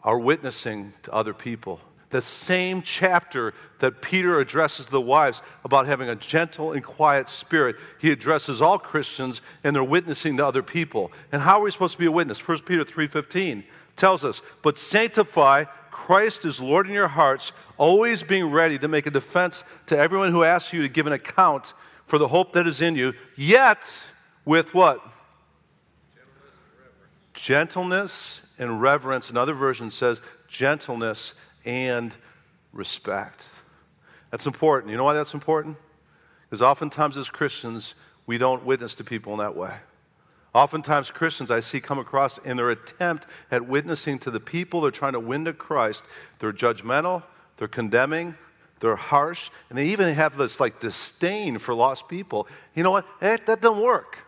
Our 0.05 0.19
witnessing 0.19 0.93
to 1.05 1.13
other 1.15 1.33
people. 1.33 1.81
The 2.11 2.23
same 2.23 2.83
chapter 2.83 3.53
that 3.81 4.01
Peter 4.01 4.41
addresses 4.41 4.87
the 4.87 5.01
wives 5.01 5.43
about 5.65 5.87
having 5.87 6.09
a 6.09 6.17
gentle 6.17 6.73
and 6.73 6.83
quiet 6.83 7.29
spirit, 7.29 7.77
he 7.99 8.11
addresses 8.11 8.63
all 8.63 8.79
Christians 8.79 9.43
and 9.63 9.77
their 9.77 9.85
witnessing 9.85 10.37
to 10.39 10.47
other 10.47 10.63
people. 10.63 11.13
And 11.33 11.43
how 11.43 11.61
are 11.61 11.63
we 11.63 11.71
supposed 11.71 11.93
to 11.93 11.99
be 11.99 12.07
a 12.07 12.13
witness? 12.13 12.39
1 12.39 12.65
Peter 12.65 12.85
3:15 12.85 13.63
tells 13.97 14.25
us, 14.25 14.41
"But 14.63 14.79
sanctify 14.79 15.65
Christ 15.91 16.45
is 16.45 16.61
Lord 16.61 16.87
in 16.87 16.95
your 16.95 17.09
hearts, 17.09 17.53
always 17.77 18.23
being 18.23 18.51
ready 18.51 18.79
to 18.79 18.89
make 18.89 19.07
a 19.07 19.11
defense 19.11 19.65
to 19.87 19.99
everyone 19.99 20.33
who 20.33 20.45
asks 20.45 20.73
you 20.73 20.83
to 20.83 20.89
give 20.89 21.07
an 21.07 21.13
account 21.13 21.75
for 22.07 22.19
the 22.19 22.29
hope 22.29 22.55
that 22.55 22.67
is 22.67 22.81
in 22.81 22.97
you, 22.97 23.13
yet 23.37 23.91
with 24.45 24.73
what? 24.73 25.03
gentleness 27.39 28.43
and 28.59 28.83
reverence. 28.83 29.31
Another 29.31 29.55
version 29.55 29.91
says 29.91 30.21
gentleness 30.49 31.35
and 31.69 32.15
respect. 32.73 33.47
That's 34.31 34.47
important. 34.47 34.91
You 34.91 34.97
know 34.97 35.05
why 35.05 35.13
that's 35.13 35.35
important? 35.35 35.77
Because 36.49 36.63
oftentimes 36.63 37.17
as 37.19 37.29
Christians, 37.29 37.95
we 38.27 38.39
don't 38.39 38.65
witness 38.65 38.95
to 38.97 39.05
people 39.05 39.35
in 39.35 39.39
that 39.39 39.55
way. 39.55 39.75
Oftentimes, 40.55 41.11
Christians 41.11 41.51
I 41.51 41.61
see 41.61 41.79
come 41.79 41.99
across 41.99 42.39
in 42.39 42.57
their 42.57 42.71
attempt 42.71 43.27
at 43.51 43.65
witnessing 43.65 44.19
to 44.21 44.31
the 44.31 44.41
people 44.41 44.81
they're 44.81 44.91
trying 44.91 45.13
to 45.13 45.21
win 45.21 45.45
to 45.45 45.53
Christ, 45.53 46.05
they're 46.39 46.55
judgmental, 46.55 47.23
they're 47.59 47.69
condemning, 47.69 48.35
they're 48.81 48.97
harsh, 48.97 49.51
and 49.69 49.77
they 49.77 49.89
even 49.89 50.13
have 50.15 50.39
this 50.39 50.59
like 50.59 50.81
disdain 50.81 51.59
for 51.59 51.75
lost 51.75 52.09
people. 52.09 52.49
You 52.75 52.83
know 52.83 52.91
what? 52.91 53.07
That, 53.21 53.45
that 53.47 53.61
doesn't 53.61 53.83
work. 53.83 54.19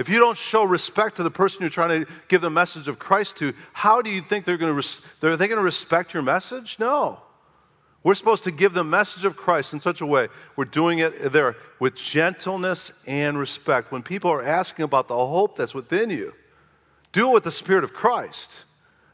If 0.00 0.08
you 0.08 0.18
don't 0.18 0.38
show 0.38 0.64
respect 0.64 1.16
to 1.16 1.22
the 1.22 1.30
person 1.30 1.60
you're 1.60 1.68
trying 1.68 2.06
to 2.06 2.10
give 2.28 2.40
the 2.40 2.48
message 2.48 2.88
of 2.88 2.98
Christ 2.98 3.36
to, 3.36 3.52
how 3.74 4.00
do 4.00 4.08
you 4.08 4.22
think 4.22 4.46
they're 4.46 4.56
going 4.56 4.70
to, 4.70 4.74
res- 4.74 4.98
are 5.22 5.36
they 5.36 5.46
going 5.46 5.58
to 5.58 5.62
respect 5.62 6.14
your 6.14 6.22
message? 6.22 6.78
No. 6.78 7.20
We're 8.02 8.14
supposed 8.14 8.44
to 8.44 8.50
give 8.50 8.72
the 8.72 8.82
message 8.82 9.26
of 9.26 9.36
Christ 9.36 9.74
in 9.74 9.80
such 9.80 10.00
a 10.00 10.06
way. 10.06 10.28
We're 10.56 10.64
doing 10.64 11.00
it 11.00 11.32
there 11.32 11.54
with 11.80 11.96
gentleness 11.96 12.92
and 13.06 13.38
respect. 13.38 13.92
When 13.92 14.02
people 14.02 14.30
are 14.30 14.42
asking 14.42 14.84
about 14.84 15.06
the 15.06 15.16
hope 15.16 15.54
that's 15.54 15.74
within 15.74 16.08
you, 16.08 16.32
do 17.12 17.28
it 17.28 17.34
with 17.34 17.44
the 17.44 17.52
Spirit 17.52 17.84
of 17.84 17.92
Christ. 17.92 18.64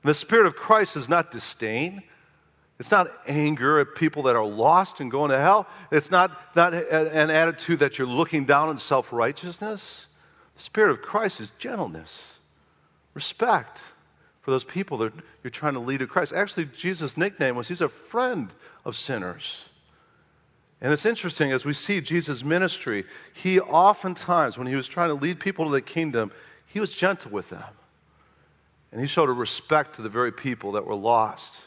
And 0.05 0.09
the 0.11 0.15
Spirit 0.15 0.47
of 0.47 0.55
Christ 0.55 0.97
is 0.97 1.09
not 1.09 1.33
disdain. 1.33 2.01
It's 2.79 2.93
not 2.93 3.11
anger 3.27 3.81
at 3.81 3.97
people 3.97 4.23
that 4.23 4.37
are 4.37 4.47
lost 4.47 5.01
and 5.01 5.11
going 5.11 5.33
to 5.33 5.39
hell. 5.39 5.67
It's 5.91 6.13
not, 6.13 6.55
not 6.55 6.75
an 6.75 7.31
attitude 7.31 7.81
that 7.81 7.99
you're 7.99 8.07
looking 8.07 8.45
down 8.45 8.69
on 8.69 8.79
self 8.79 9.13
righteousness. 9.13 10.07
The 10.57 10.63
Spirit 10.63 10.91
of 10.91 11.03
Christ 11.03 11.41
is 11.41 11.53
gentleness, 11.59 12.33
respect 13.15 13.81
for 14.41 14.51
those 14.51 14.65
people 14.65 14.99
that 14.99 15.13
you're 15.43 15.51
trying 15.51 15.75
to 15.75 15.81
lead 15.81 15.99
to 15.99 16.07
Christ. 16.07 16.33
Actually, 16.33 16.67
Jesus' 16.67 17.17
nickname 17.17 17.57
was 17.57 17.69
he's 17.69 17.81
a 17.81 17.89
friend 17.89 18.53
of 18.85 18.97
sinners. 18.97 19.65
And 20.81 20.93
it's 20.93 21.07
interesting 21.07 21.53
as 21.53 21.65
we 21.65 21.73
see 21.73 22.01
Jesus' 22.01 22.45
ministry, 22.45 23.05
he 23.33 23.61
oftentimes, 23.61 24.59
when 24.59 24.67
he 24.67 24.75
was 24.75 24.87
trying 24.87 25.09
to 25.09 25.15
lead 25.15 25.41
people 25.41 25.65
to 25.65 25.71
the 25.71 25.83
kingdom, 25.83 26.31
he 26.67 26.81
was 26.81 26.95
gentle 26.95 27.31
with 27.31 27.49
them. 27.51 27.65
And 28.93 29.01
he 29.01 29.07
showed 29.07 29.29
a 29.29 29.33
respect 29.33 29.97
to 29.97 30.03
the 30.03 30.09
very 30.09 30.33
people 30.33 30.73
that 30.73 30.87
were 30.87 30.95
lost 30.95 31.61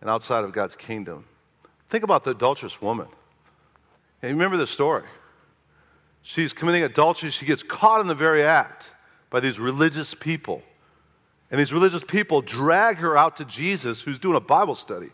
and 0.00 0.10
outside 0.10 0.44
of 0.44 0.52
God's 0.52 0.74
kingdom. 0.74 1.24
Think 1.88 2.04
about 2.04 2.24
the 2.24 2.30
adulterous 2.32 2.80
woman. 2.82 3.06
And 4.20 4.30
you 4.30 4.34
remember 4.34 4.56
the 4.56 4.66
story. 4.66 5.04
She's 6.22 6.52
committing 6.52 6.84
adultery. 6.84 7.30
She 7.30 7.46
gets 7.46 7.62
caught 7.62 8.00
in 8.00 8.06
the 8.06 8.14
very 8.14 8.44
act 8.44 8.90
by 9.30 9.40
these 9.40 9.58
religious 9.58 10.14
people. 10.14 10.62
And 11.50 11.60
these 11.60 11.72
religious 11.72 12.02
people 12.02 12.40
drag 12.40 12.96
her 12.98 13.16
out 13.16 13.36
to 13.38 13.44
Jesus, 13.44 14.00
who's 14.00 14.18
doing 14.18 14.36
a 14.36 14.40
Bible 14.40 14.74
study, 14.74 15.10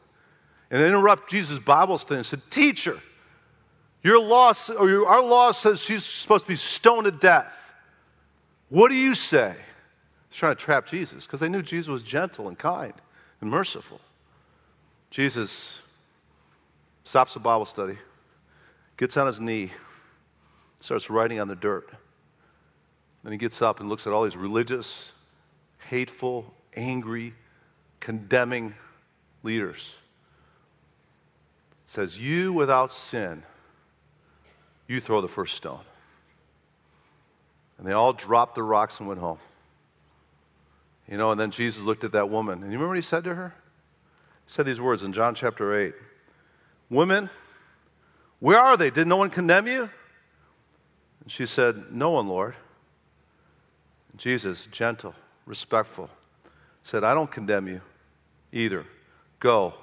and 0.71 0.83
interrupt 0.83 1.31
Jesus' 1.31 1.59
Bible 1.59 1.99
study 1.99 2.19
and 2.19 2.27
said, 2.27 2.43
Teacher, 2.51 3.01
your 4.03 4.21
law, 4.21 4.53
or 4.79 4.89
your, 4.89 5.07
our 5.07 5.23
law 5.23 5.51
says 5.51 5.81
she's 5.81 6.05
supposed 6.05 6.45
to 6.45 6.49
be 6.49 6.57
stoned 6.57 7.07
to 7.07 7.11
death. 7.11 7.53
What 8.69 8.91
do 8.91 8.97
you 8.97 9.15
say? 9.15 9.57
He's 10.29 10.39
trying 10.39 10.55
to 10.55 10.63
trap 10.63 10.87
Jesus 10.87 11.25
because 11.25 11.41
they 11.41 11.49
knew 11.49 11.63
Jesus 11.63 11.89
was 11.89 12.03
gentle 12.03 12.49
and 12.49 12.59
kind 12.59 12.93
and 13.41 13.51
merciful. 13.51 14.01
Jesus 15.11 15.81
stops 17.05 17.35
the 17.35 17.41
Bible 17.41 17.65
study, 17.65 17.97
gets 18.99 19.17
on 19.17 19.27
his 19.27 19.41
knee, 19.41 19.73
starts 20.81 21.11
writing 21.11 21.41
on 21.41 21.49
the 21.49 21.57
dirt. 21.57 21.91
Then 23.23 23.33
he 23.33 23.39
gets 23.39 23.61
up 23.61 23.81
and 23.81 23.89
looks 23.89 24.07
at 24.07 24.13
all 24.13 24.25
these 24.25 24.37
religious, 24.37 25.13
hateful, 25.79 26.53
angry, 26.77 27.35
condemning 28.01 28.75
leaders. 29.43 29.95
Says, 31.87 32.19
You 32.19 32.53
without 32.53 32.93
sin, 32.93 33.43
you 34.87 35.01
throw 35.01 35.21
the 35.21 35.29
first 35.29 35.57
stone. 35.57 35.81
And 37.79 37.87
they 37.87 37.93
all 37.93 38.13
dropped 38.13 38.55
the 38.55 38.63
rocks 38.63 38.99
and 38.99 39.09
went 39.09 39.21
home. 39.21 39.39
You 41.11 41.17
know, 41.17 41.31
and 41.31 41.41
then 41.41 41.51
Jesus 41.51 41.83
looked 41.83 42.05
at 42.05 42.13
that 42.13 42.29
woman. 42.29 42.63
And 42.63 42.65
you 42.65 42.79
remember 42.79 42.89
what 42.89 42.97
he 42.99 43.03
said 43.03 43.25
to 43.25 43.35
her? 43.35 43.55
He 44.47 44.53
said 44.53 44.67
these 44.67 44.81
words 44.81 45.03
in 45.03 45.13
John 45.13 45.35
chapter 45.35 45.79
8 45.79 45.95
Women, 46.91 47.31
where 48.41 48.59
are 48.59 48.77
they? 48.77 48.91
Did 48.91 49.07
no 49.07 49.17
one 49.17 49.31
condemn 49.31 49.67
you? 49.67 49.89
And 51.29 51.33
she 51.35 51.45
said, 51.45 51.93
No 51.93 52.13
one, 52.13 52.27
Lord. 52.27 52.55
Jesus, 54.17 54.67
gentle, 54.73 55.15
respectful, 55.45 56.09
said, 56.85 57.05
I 57.05 57.13
don't 57.13 57.31
condemn 57.31 57.69
you 57.69 57.83
either. 58.51 58.87
Go 59.39 59.75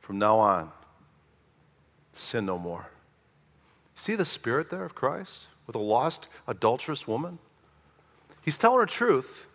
from 0.00 0.18
now 0.18 0.38
on, 0.38 0.72
sin 2.14 2.46
no 2.46 2.56
more. 2.56 2.86
See 3.96 4.14
the 4.14 4.24
spirit 4.24 4.70
there 4.70 4.82
of 4.82 4.94
Christ 4.94 5.48
with 5.66 5.76
a 5.76 5.78
lost, 5.78 6.30
adulterous 6.48 7.06
woman? 7.06 7.38
He's 8.40 8.56
telling 8.56 8.80
her 8.80 8.86
truth, 8.86 9.46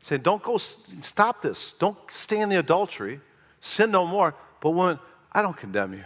saying, 0.00 0.22
Don't 0.22 0.44
go, 0.44 0.58
stop 0.58 1.42
this. 1.42 1.74
Don't 1.80 1.98
stay 2.08 2.38
in 2.38 2.48
the 2.48 2.60
adultery. 2.60 3.20
Sin 3.58 3.90
no 3.90 4.06
more. 4.06 4.32
But 4.60 4.70
woman, 4.70 5.00
I 5.32 5.42
don't 5.42 5.56
condemn 5.56 5.92
you. 5.92 6.04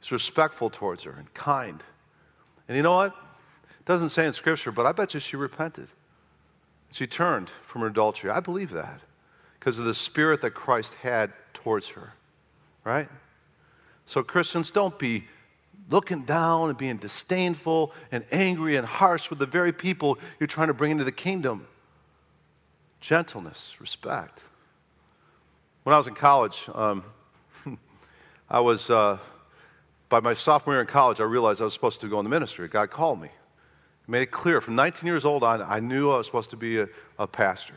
He's 0.00 0.10
respectful 0.10 0.70
towards 0.70 1.04
her 1.04 1.12
and 1.12 1.32
kind. 1.34 1.80
And 2.66 2.76
you 2.76 2.82
know 2.82 2.96
what? 2.96 3.14
Doesn't 3.88 4.10
say 4.10 4.26
in 4.26 4.34
Scripture, 4.34 4.70
but 4.70 4.84
I 4.84 4.92
bet 4.92 5.14
you 5.14 5.20
she 5.20 5.36
repented. 5.36 5.88
She 6.92 7.06
turned 7.06 7.50
from 7.66 7.80
her 7.80 7.86
adultery. 7.86 8.30
I 8.30 8.38
believe 8.38 8.70
that 8.72 9.00
because 9.58 9.78
of 9.78 9.86
the 9.86 9.94
spirit 9.94 10.42
that 10.42 10.50
Christ 10.50 10.92
had 10.92 11.32
towards 11.54 11.88
her. 11.88 12.12
Right? 12.84 13.08
So, 14.04 14.22
Christians, 14.22 14.70
don't 14.70 14.98
be 14.98 15.24
looking 15.88 16.22
down 16.24 16.68
and 16.68 16.76
being 16.76 16.98
disdainful 16.98 17.92
and 18.12 18.24
angry 18.30 18.76
and 18.76 18.86
harsh 18.86 19.30
with 19.30 19.38
the 19.38 19.46
very 19.46 19.72
people 19.72 20.18
you're 20.38 20.46
trying 20.46 20.68
to 20.68 20.74
bring 20.74 20.90
into 20.90 21.04
the 21.04 21.10
kingdom. 21.10 21.66
Gentleness, 23.00 23.74
respect. 23.80 24.44
When 25.84 25.94
I 25.94 25.96
was 25.96 26.06
in 26.06 26.14
college, 26.14 26.68
um, 26.74 27.02
I 28.50 28.60
was. 28.60 28.90
Uh, 28.90 29.16
by 30.10 30.20
my 30.20 30.32
sophomore 30.32 30.74
year 30.74 30.80
in 30.80 30.86
college, 30.86 31.20
I 31.20 31.24
realized 31.24 31.60
I 31.60 31.64
was 31.64 31.74
supposed 31.74 32.00
to 32.00 32.08
go 32.08 32.18
in 32.18 32.24
the 32.24 32.30
ministry. 32.30 32.66
God 32.66 32.90
called 32.90 33.20
me. 33.20 33.28
Made 34.10 34.22
it 34.22 34.30
clear 34.30 34.62
from 34.62 34.74
19 34.74 35.06
years 35.06 35.26
old 35.26 35.42
on, 35.44 35.60
I 35.62 35.80
knew 35.80 36.10
I 36.10 36.16
was 36.16 36.26
supposed 36.26 36.50
to 36.50 36.56
be 36.56 36.80
a, 36.80 36.88
a 37.18 37.26
pastor. 37.26 37.74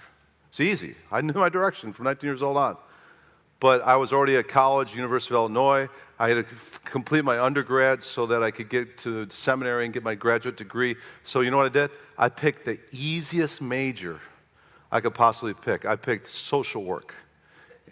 It's 0.50 0.62
easy. 0.62 0.96
I 1.12 1.20
knew 1.20 1.34
my 1.34 1.50
direction 1.50 1.92
from 1.92 2.06
19 2.06 2.28
years 2.28 2.42
old 2.42 2.56
on. 2.56 2.78
But 3.60 3.82
I 3.84 3.98
was 3.98 4.14
already 4.14 4.38
at 4.38 4.48
college, 4.48 4.96
University 4.96 5.36
of 5.36 5.40
Illinois. 5.40 5.90
I 6.18 6.30
had 6.30 6.48
to 6.48 6.56
complete 6.86 7.26
my 7.26 7.40
undergrad 7.40 8.02
so 8.02 8.26
that 8.28 8.42
I 8.42 8.50
could 8.50 8.70
get 8.70 8.98
to 9.00 9.28
seminary 9.30 9.86
and 9.86 9.94
get 9.94 10.04
my 10.04 10.16
graduate 10.16 10.56
degree. 10.56 10.96
So, 11.24 11.42
you 11.42 11.52
know 11.52 11.58
what 11.58 11.66
I 11.66 11.70
did? 11.70 11.92
I 12.18 12.30
picked 12.30 12.66
the 12.66 12.80
easiest 12.92 13.62
major 13.62 14.20
I 14.92 15.02
could 15.02 15.14
possibly 15.14 15.54
pick. 15.54 15.86
I 15.86 15.96
picked 15.96 16.28
social 16.28 16.84
work. 16.84 17.14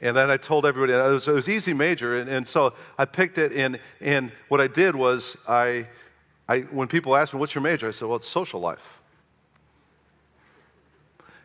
And 0.02 0.16
then 0.16 0.30
I 0.30 0.38
told 0.38 0.66
everybody 0.66 0.94
it 0.94 1.12
was, 1.12 1.28
it 1.28 1.34
was 1.34 1.50
easy 1.50 1.74
major. 1.74 2.20
And, 2.20 2.30
and 2.30 2.48
so 2.48 2.74
I 2.98 3.06
picked 3.06 3.38
it. 3.38 3.52
And, 3.52 3.80
and 4.00 4.32
what 4.48 4.62
I 4.62 4.68
did 4.68 4.96
was, 4.96 5.36
I, 5.48 5.88
I, 6.50 6.62
when 6.62 6.88
people 6.88 7.16
ask 7.16 7.34
me, 7.34 7.40
What's 7.40 7.56
your 7.56 7.62
major? 7.62 7.88
I 7.88 7.92
said, 7.92 8.08
Well, 8.08 8.18
it's 8.18 8.28
social 8.28 8.60
life. 8.60 8.84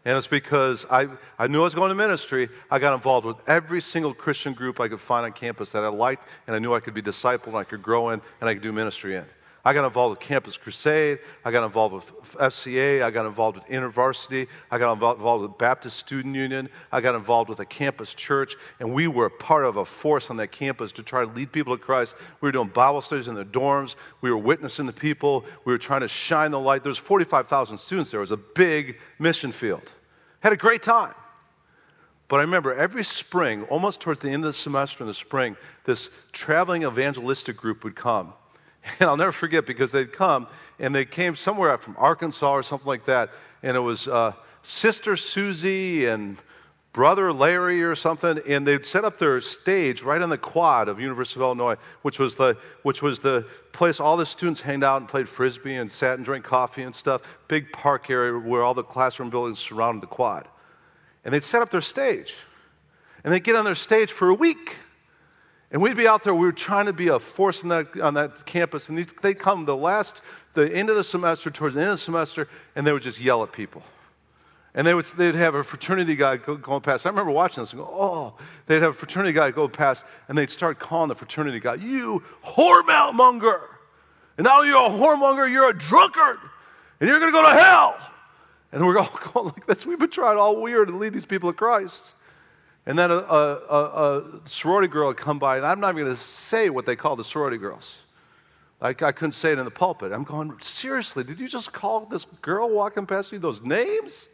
And 0.06 0.18
it's 0.18 0.26
because 0.26 0.84
I, 0.90 1.08
I 1.38 1.46
knew 1.46 1.60
I 1.60 1.64
was 1.64 1.74
going 1.74 1.88
to 1.90 1.94
ministry. 1.94 2.48
I 2.70 2.78
got 2.78 2.92
involved 2.92 3.26
with 3.26 3.36
every 3.46 3.80
single 3.80 4.12
Christian 4.12 4.52
group 4.52 4.80
I 4.80 4.88
could 4.88 5.00
find 5.00 5.24
on 5.24 5.32
campus 5.32 5.70
that 5.70 5.82
I 5.82 5.88
liked, 5.88 6.28
and 6.46 6.54
I 6.54 6.58
knew 6.58 6.74
I 6.74 6.80
could 6.80 6.92
be 6.92 7.00
discipled, 7.00 7.48
and 7.48 7.56
I 7.56 7.64
could 7.64 7.82
grow 7.82 8.10
in, 8.10 8.20
and 8.40 8.50
I 8.50 8.54
could 8.54 8.62
do 8.62 8.72
ministry 8.72 9.16
in. 9.16 9.24
I 9.66 9.72
got 9.72 9.86
involved 9.86 10.18
with 10.18 10.20
Campus 10.20 10.58
Crusade. 10.58 11.20
I 11.42 11.50
got 11.50 11.64
involved 11.64 11.94
with 11.94 12.34
FCA. 12.34 13.02
I 13.02 13.10
got 13.10 13.24
involved 13.24 13.56
with 13.56 13.66
InterVarsity. 13.66 14.46
I 14.70 14.76
got 14.76 14.92
involved 14.92 15.42
with 15.42 15.56
Baptist 15.56 15.98
Student 15.98 16.34
Union. 16.34 16.68
I 16.92 17.00
got 17.00 17.14
involved 17.14 17.48
with 17.48 17.60
a 17.60 17.64
campus 17.64 18.12
church. 18.12 18.56
And 18.78 18.92
we 18.92 19.08
were 19.08 19.30
part 19.30 19.64
of 19.64 19.78
a 19.78 19.84
force 19.84 20.28
on 20.28 20.36
that 20.36 20.52
campus 20.52 20.92
to 20.92 21.02
try 21.02 21.24
to 21.24 21.30
lead 21.32 21.50
people 21.50 21.74
to 21.74 21.82
Christ. 21.82 22.14
We 22.42 22.48
were 22.48 22.52
doing 22.52 22.68
Bible 22.68 23.00
studies 23.00 23.28
in 23.28 23.34
the 23.34 23.44
dorms. 23.44 23.94
We 24.20 24.30
were 24.30 24.36
witnessing 24.36 24.86
to 24.86 24.92
people. 24.92 25.46
We 25.64 25.72
were 25.72 25.78
trying 25.78 26.02
to 26.02 26.08
shine 26.08 26.50
the 26.50 26.60
light. 26.60 26.82
There 26.82 26.90
was 26.90 26.98
45,000 26.98 27.78
students 27.78 28.10
there. 28.10 28.20
It 28.20 28.22
was 28.22 28.32
a 28.32 28.36
big 28.36 28.98
mission 29.18 29.50
field. 29.50 29.90
Had 30.40 30.52
a 30.52 30.58
great 30.58 30.82
time. 30.82 31.14
But 32.28 32.36
I 32.36 32.40
remember 32.42 32.74
every 32.74 33.04
spring, 33.04 33.62
almost 33.64 34.00
towards 34.00 34.20
the 34.20 34.28
end 34.28 34.44
of 34.44 34.48
the 34.48 34.58
semester 34.58 35.04
in 35.04 35.08
the 35.08 35.14
spring, 35.14 35.56
this 35.84 36.10
traveling 36.32 36.82
evangelistic 36.82 37.56
group 37.56 37.82
would 37.82 37.96
come 37.96 38.34
And 39.00 39.08
I'll 39.08 39.16
never 39.16 39.32
forget 39.32 39.66
because 39.66 39.90
they'd 39.90 40.12
come 40.12 40.46
and 40.78 40.94
they 40.94 41.04
came 41.04 41.36
somewhere 41.36 41.76
from 41.78 41.96
Arkansas 41.98 42.52
or 42.52 42.62
something 42.62 42.86
like 42.86 43.04
that. 43.06 43.30
And 43.62 43.76
it 43.76 43.80
was 43.80 44.08
uh, 44.08 44.32
Sister 44.62 45.16
Susie 45.16 46.06
and 46.06 46.36
Brother 46.92 47.32
Larry 47.32 47.82
or 47.82 47.94
something. 47.94 48.40
And 48.46 48.66
they'd 48.66 48.84
set 48.84 49.04
up 49.04 49.18
their 49.18 49.40
stage 49.40 50.02
right 50.02 50.20
on 50.20 50.28
the 50.28 50.38
quad 50.38 50.88
of 50.88 51.00
University 51.00 51.40
of 51.40 51.42
Illinois, 51.42 51.76
which 52.02 52.18
was 52.18 52.34
the, 52.34 52.56
which 52.82 53.02
was 53.02 53.18
the 53.18 53.46
place 53.72 54.00
all 54.00 54.16
the 54.16 54.26
students 54.26 54.60
hanged 54.60 54.84
out 54.84 55.00
and 55.00 55.08
played 55.08 55.28
frisbee 55.28 55.76
and 55.76 55.90
sat 55.90 56.16
and 56.16 56.24
drank 56.24 56.44
coffee 56.44 56.82
and 56.82 56.94
stuff. 56.94 57.22
Big 57.48 57.70
park 57.72 58.10
area 58.10 58.38
where 58.38 58.62
all 58.62 58.74
the 58.74 58.82
classroom 58.82 59.30
buildings 59.30 59.58
surrounded 59.58 60.02
the 60.02 60.08
quad. 60.08 60.48
And 61.24 61.32
they'd 61.32 61.42
set 61.42 61.62
up 61.62 61.70
their 61.70 61.80
stage. 61.80 62.34
And 63.24 63.32
they'd 63.32 63.42
get 63.42 63.56
on 63.56 63.64
their 63.64 63.74
stage 63.74 64.12
for 64.12 64.28
a 64.28 64.34
week. 64.34 64.76
And 65.74 65.82
we'd 65.82 65.96
be 65.96 66.06
out 66.06 66.22
there, 66.22 66.32
we 66.32 66.46
were 66.46 66.52
trying 66.52 66.86
to 66.86 66.92
be 66.92 67.08
a 67.08 67.18
force 67.18 67.62
that, 67.62 68.00
on 68.00 68.14
that 68.14 68.46
campus, 68.46 68.88
and 68.88 68.96
they'd 69.22 69.40
come 69.40 69.64
the 69.64 69.74
last, 69.74 70.22
the 70.54 70.72
end 70.72 70.88
of 70.88 70.94
the 70.94 71.02
semester, 71.02 71.50
towards 71.50 71.74
the 71.74 71.80
end 71.80 71.90
of 71.90 71.98
the 71.98 72.04
semester, 72.04 72.46
and 72.76 72.86
they 72.86 72.92
would 72.92 73.02
just 73.02 73.20
yell 73.20 73.42
at 73.42 73.50
people. 73.50 73.82
And 74.76 74.86
they 74.86 74.94
would, 74.94 75.06
they'd 75.16 75.34
have 75.34 75.56
a 75.56 75.64
fraternity 75.64 76.14
guy 76.14 76.36
go, 76.36 76.54
going 76.54 76.80
past. 76.80 77.06
I 77.06 77.08
remember 77.08 77.32
watching 77.32 77.64
this 77.64 77.72
and 77.72 77.82
go, 77.82 77.88
oh, 77.92 78.34
they'd 78.66 78.82
have 78.82 78.92
a 78.92 78.96
fraternity 78.96 79.32
guy 79.32 79.50
go 79.50 79.66
past, 79.66 80.04
and 80.28 80.38
they'd 80.38 80.48
start 80.48 80.78
calling 80.78 81.08
the 81.08 81.16
fraternity 81.16 81.58
guy, 81.58 81.74
you 81.74 82.22
whoremonger. 82.44 83.62
And 84.38 84.44
now 84.44 84.62
you're 84.62 84.76
a 84.76 84.88
whoremonger, 84.88 85.50
you're 85.50 85.70
a 85.70 85.76
drunkard, 85.76 86.38
and 87.00 87.10
you're 87.10 87.18
going 87.18 87.32
to 87.32 87.36
go 87.36 87.50
to 87.50 87.52
hell. 87.52 87.96
And 88.70 88.86
we're 88.86 88.96
all 88.96 89.10
going 89.34 89.46
like 89.46 89.66
this. 89.66 89.84
We've 89.84 89.98
been 89.98 90.08
trying 90.08 90.38
all 90.38 90.62
weird 90.62 90.86
to 90.86 90.96
lead 90.96 91.14
these 91.14 91.26
people 91.26 91.50
to 91.50 91.56
Christ. 91.56 92.14
And 92.86 92.98
then 92.98 93.10
a, 93.10 93.14
a, 93.14 93.18
a, 93.18 94.22
sorority 94.44 94.88
girl 94.88 95.08
would 95.08 95.16
come 95.16 95.38
by, 95.38 95.56
and 95.56 95.64
I'm 95.64 95.80
not 95.80 95.94
even 95.94 96.04
going 96.04 96.16
to 96.16 96.20
say 96.20 96.68
what 96.68 96.84
they 96.84 96.96
call 96.96 97.16
the 97.16 97.24
sorority 97.24 97.56
girls. 97.56 97.96
I, 98.82 98.88
I 98.88 99.12
couldn't 99.12 99.32
say 99.32 99.52
it 99.52 99.58
in 99.58 99.64
the 99.64 99.70
pulpit. 99.70 100.12
I'm 100.12 100.24
going, 100.24 100.52
seriously, 100.60 101.24
did 101.24 101.40
you 101.40 101.48
just 101.48 101.72
call 101.72 102.04
this 102.04 102.26
girl 102.42 102.68
walking 102.70 103.06
past 103.06 103.32
you 103.32 103.38
those 103.38 103.62
names? 103.62 104.28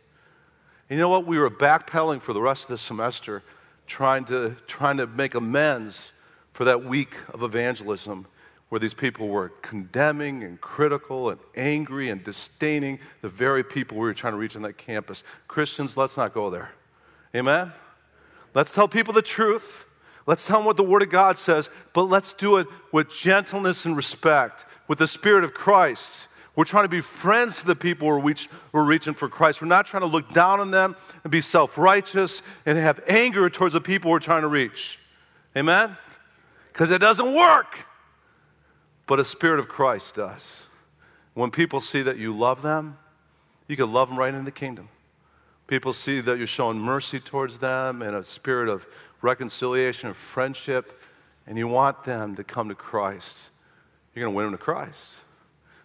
And 0.89 0.99
you 0.99 1.03
know 1.03 1.09
what? 1.09 1.27
We 1.27 1.39
were 1.39 1.51
backpedaling 1.51 2.21
for 2.23 2.33
the 2.33 2.41
rest 2.41 2.65
of 2.65 2.69
the 2.71 2.79
semester, 2.79 3.45
trying 3.87 4.25
to, 4.27 4.57
trying 4.67 4.97
to 4.97 5.07
make 5.07 5.37
amends 5.37 6.11
for 6.53 6.65
that 6.65 6.85
week 6.85 7.15
of 7.33 7.45
evangelism 7.45 8.27
where 8.71 8.81
these 8.81 8.95
people 8.95 9.29
were 9.29 9.51
condemning 9.63 10.43
and 10.45 10.61
critical 10.61 11.31
and 11.31 11.41
angry 11.57 12.11
and 12.11 12.23
disdaining 12.25 12.99
the 13.21 13.29
very 13.29 13.63
people 13.63 13.97
we 13.97 14.03
were 14.03 14.15
trying 14.15 14.33
to 14.33 14.39
reach 14.39 14.57
on 14.57 14.63
that 14.63 14.79
campus. 14.79 15.23
Christians, 15.47 15.97
let's 15.97 16.17
not 16.17 16.35
go 16.35 16.51
there. 16.51 16.71
Amen? 17.35 17.73
Let's 18.55 18.73
tell 18.73 18.89
people 18.89 19.15
the 19.15 19.23
truth. 19.23 19.85
Let's 20.27 20.47
tell 20.47 20.59
them 20.59 20.67
what 20.67 20.77
the 20.77 20.85
Word 20.85 21.03
of 21.03 21.11
God 21.11 21.39
says, 21.39 21.71
but 21.93 22.05
let's 22.05 22.35
do 22.35 22.59
it 22.59 22.67
with 22.93 23.09
gentleness 23.09 23.87
and 23.87 23.97
respect, 23.97 24.67
with 24.87 24.99
the 24.99 25.09
Spirit 25.09 25.45
of 25.45 25.55
Christ. 25.55 26.29
We're 26.57 26.65
trying 26.65 26.85
to 26.85 26.89
be 26.89 27.01
friends 27.01 27.61
to 27.61 27.67
the 27.67 27.77
people 27.77 28.09
we're, 28.09 28.21
reach, 28.21 28.49
we're 28.73 28.85
reaching 28.85 29.15
for 29.15 29.29
Christ. 29.29 29.63
We're 29.63 29.69
not 29.69 29.87
trying 29.87 30.03
to 30.03 30.09
look 30.09 30.33
down 30.33 30.61
on 30.61 30.71
them 30.71 30.97
and 31.25 31.31
be 31.31 31.41
self 31.41 31.79
righteous 31.79 32.43
and 32.67 32.77
have 32.77 33.01
anger 33.09 33.49
towards 33.49 33.73
the 33.73 33.81
people 33.81 34.11
we're 34.11 34.19
trying 34.19 34.43
to 34.43 34.49
reach. 34.49 34.99
Amen? 35.57 35.97
Because 36.73 36.91
it 36.91 36.99
doesn't 36.99 37.35
work. 37.35 37.87
But 39.07 39.21
a 39.21 39.25
Spirit 39.25 39.59
of 39.59 39.69
Christ 39.69 40.17
does. 40.17 40.63
When 41.35 41.51
people 41.51 41.81
see 41.81 42.03
that 42.03 42.19
you 42.19 42.37
love 42.37 42.63
them, 42.63 42.99
you 43.67 43.77
can 43.77 43.93
love 43.93 44.09
them 44.09 44.19
right 44.19 44.35
in 44.35 44.45
the 44.45 44.51
kingdom. 44.51 44.89
People 45.71 45.93
see 45.93 46.21
that 46.23 46.37
you're 46.37 46.49
showing 46.49 46.81
mercy 46.81 47.21
towards 47.21 47.57
them 47.57 48.03
and 48.03 48.17
a 48.17 48.25
spirit 48.25 48.69
of 48.69 48.85
reconciliation 49.23 50.09
and 50.09 50.17
friendship, 50.17 51.01
and 51.47 51.57
you 51.57 51.69
want 51.69 52.03
them 52.03 52.35
to 52.35 52.43
come 52.43 52.69
to 52.71 52.75
Christ. 52.75 53.51
You're 54.13 54.25
going 54.25 54.35
to 54.35 54.37
win 54.37 54.47
them 54.47 54.59
to 54.59 54.65
Christ. 54.65 54.99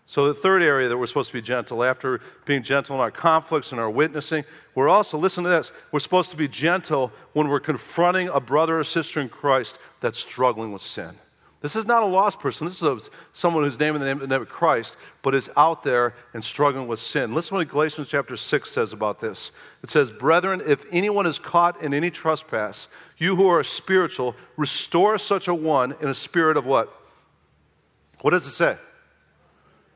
So, 0.08 0.26
the 0.26 0.34
third 0.34 0.64
area 0.64 0.90
that 0.90 0.98
we're 0.98 1.06
supposed 1.06 1.30
to 1.30 1.36
be 1.36 1.42
gentle, 1.44 1.84
after 1.84 2.20
being 2.46 2.64
gentle 2.64 2.96
in 2.96 3.02
our 3.02 3.12
conflicts 3.12 3.74
and 3.74 3.80
our 3.80 3.92
witnessing, 3.92 4.44
we're 4.74 4.90
also, 4.90 5.20
listen 5.20 5.44
to 5.44 5.52
this, 5.52 5.72
we're 5.92 6.00
supposed 6.00 6.32
to 6.32 6.38
be 6.38 6.48
gentle 6.48 7.12
when 7.34 7.48
we're 7.48 7.60
confronting 7.60 8.30
a 8.30 8.40
brother 8.40 8.80
or 8.80 8.84
sister 8.84 9.20
in 9.20 9.30
Christ 9.30 9.78
that's 10.02 10.18
struggling 10.18 10.72
with 10.74 10.82
sin. 10.82 11.16
This 11.66 11.76
is 11.76 11.88
not 11.88 12.04
a 12.04 12.06
lost 12.06 12.40
person. 12.40 12.68
This 12.68 12.80
is 12.80 12.84
a, 12.84 13.00
someone 13.34 13.64
who's 13.64 13.80
named 13.80 13.96
in 13.96 14.02
the 14.02 14.06
name, 14.06 14.20
the 14.20 14.28
name 14.28 14.44
of 14.44 14.50
Christ, 14.50 14.98
but 15.24 15.34
is 15.34 15.50
out 15.58 15.82
there 15.82 16.14
and 16.36 16.44
struggling 16.44 16.86
with 16.86 17.00
sin. 17.00 17.34
Listen 17.34 17.56
to 17.56 17.62
what 17.62 17.70
Galatians 17.70 18.08
chapter 18.08 18.38
6 18.38 18.70
says 18.70 18.94
about 18.94 19.20
this. 19.20 19.52
It 19.82 19.90
says, 19.90 20.12
Brethren, 20.12 20.62
if 20.68 20.86
anyone 20.92 21.26
is 21.26 21.40
caught 21.40 21.82
in 21.82 21.92
any 21.92 22.12
trespass, 22.12 22.88
you 23.18 23.36
who 23.36 23.48
are 23.48 23.64
spiritual, 23.64 24.36
restore 24.58 25.18
such 25.18 25.48
a 25.48 25.56
one 25.56 25.96
in 26.02 26.08
a 26.08 26.14
spirit 26.14 26.56
of 26.56 26.68
what? 26.68 26.94
What 28.22 28.30
does 28.30 28.46
it 28.46 28.52
say? 28.52 28.78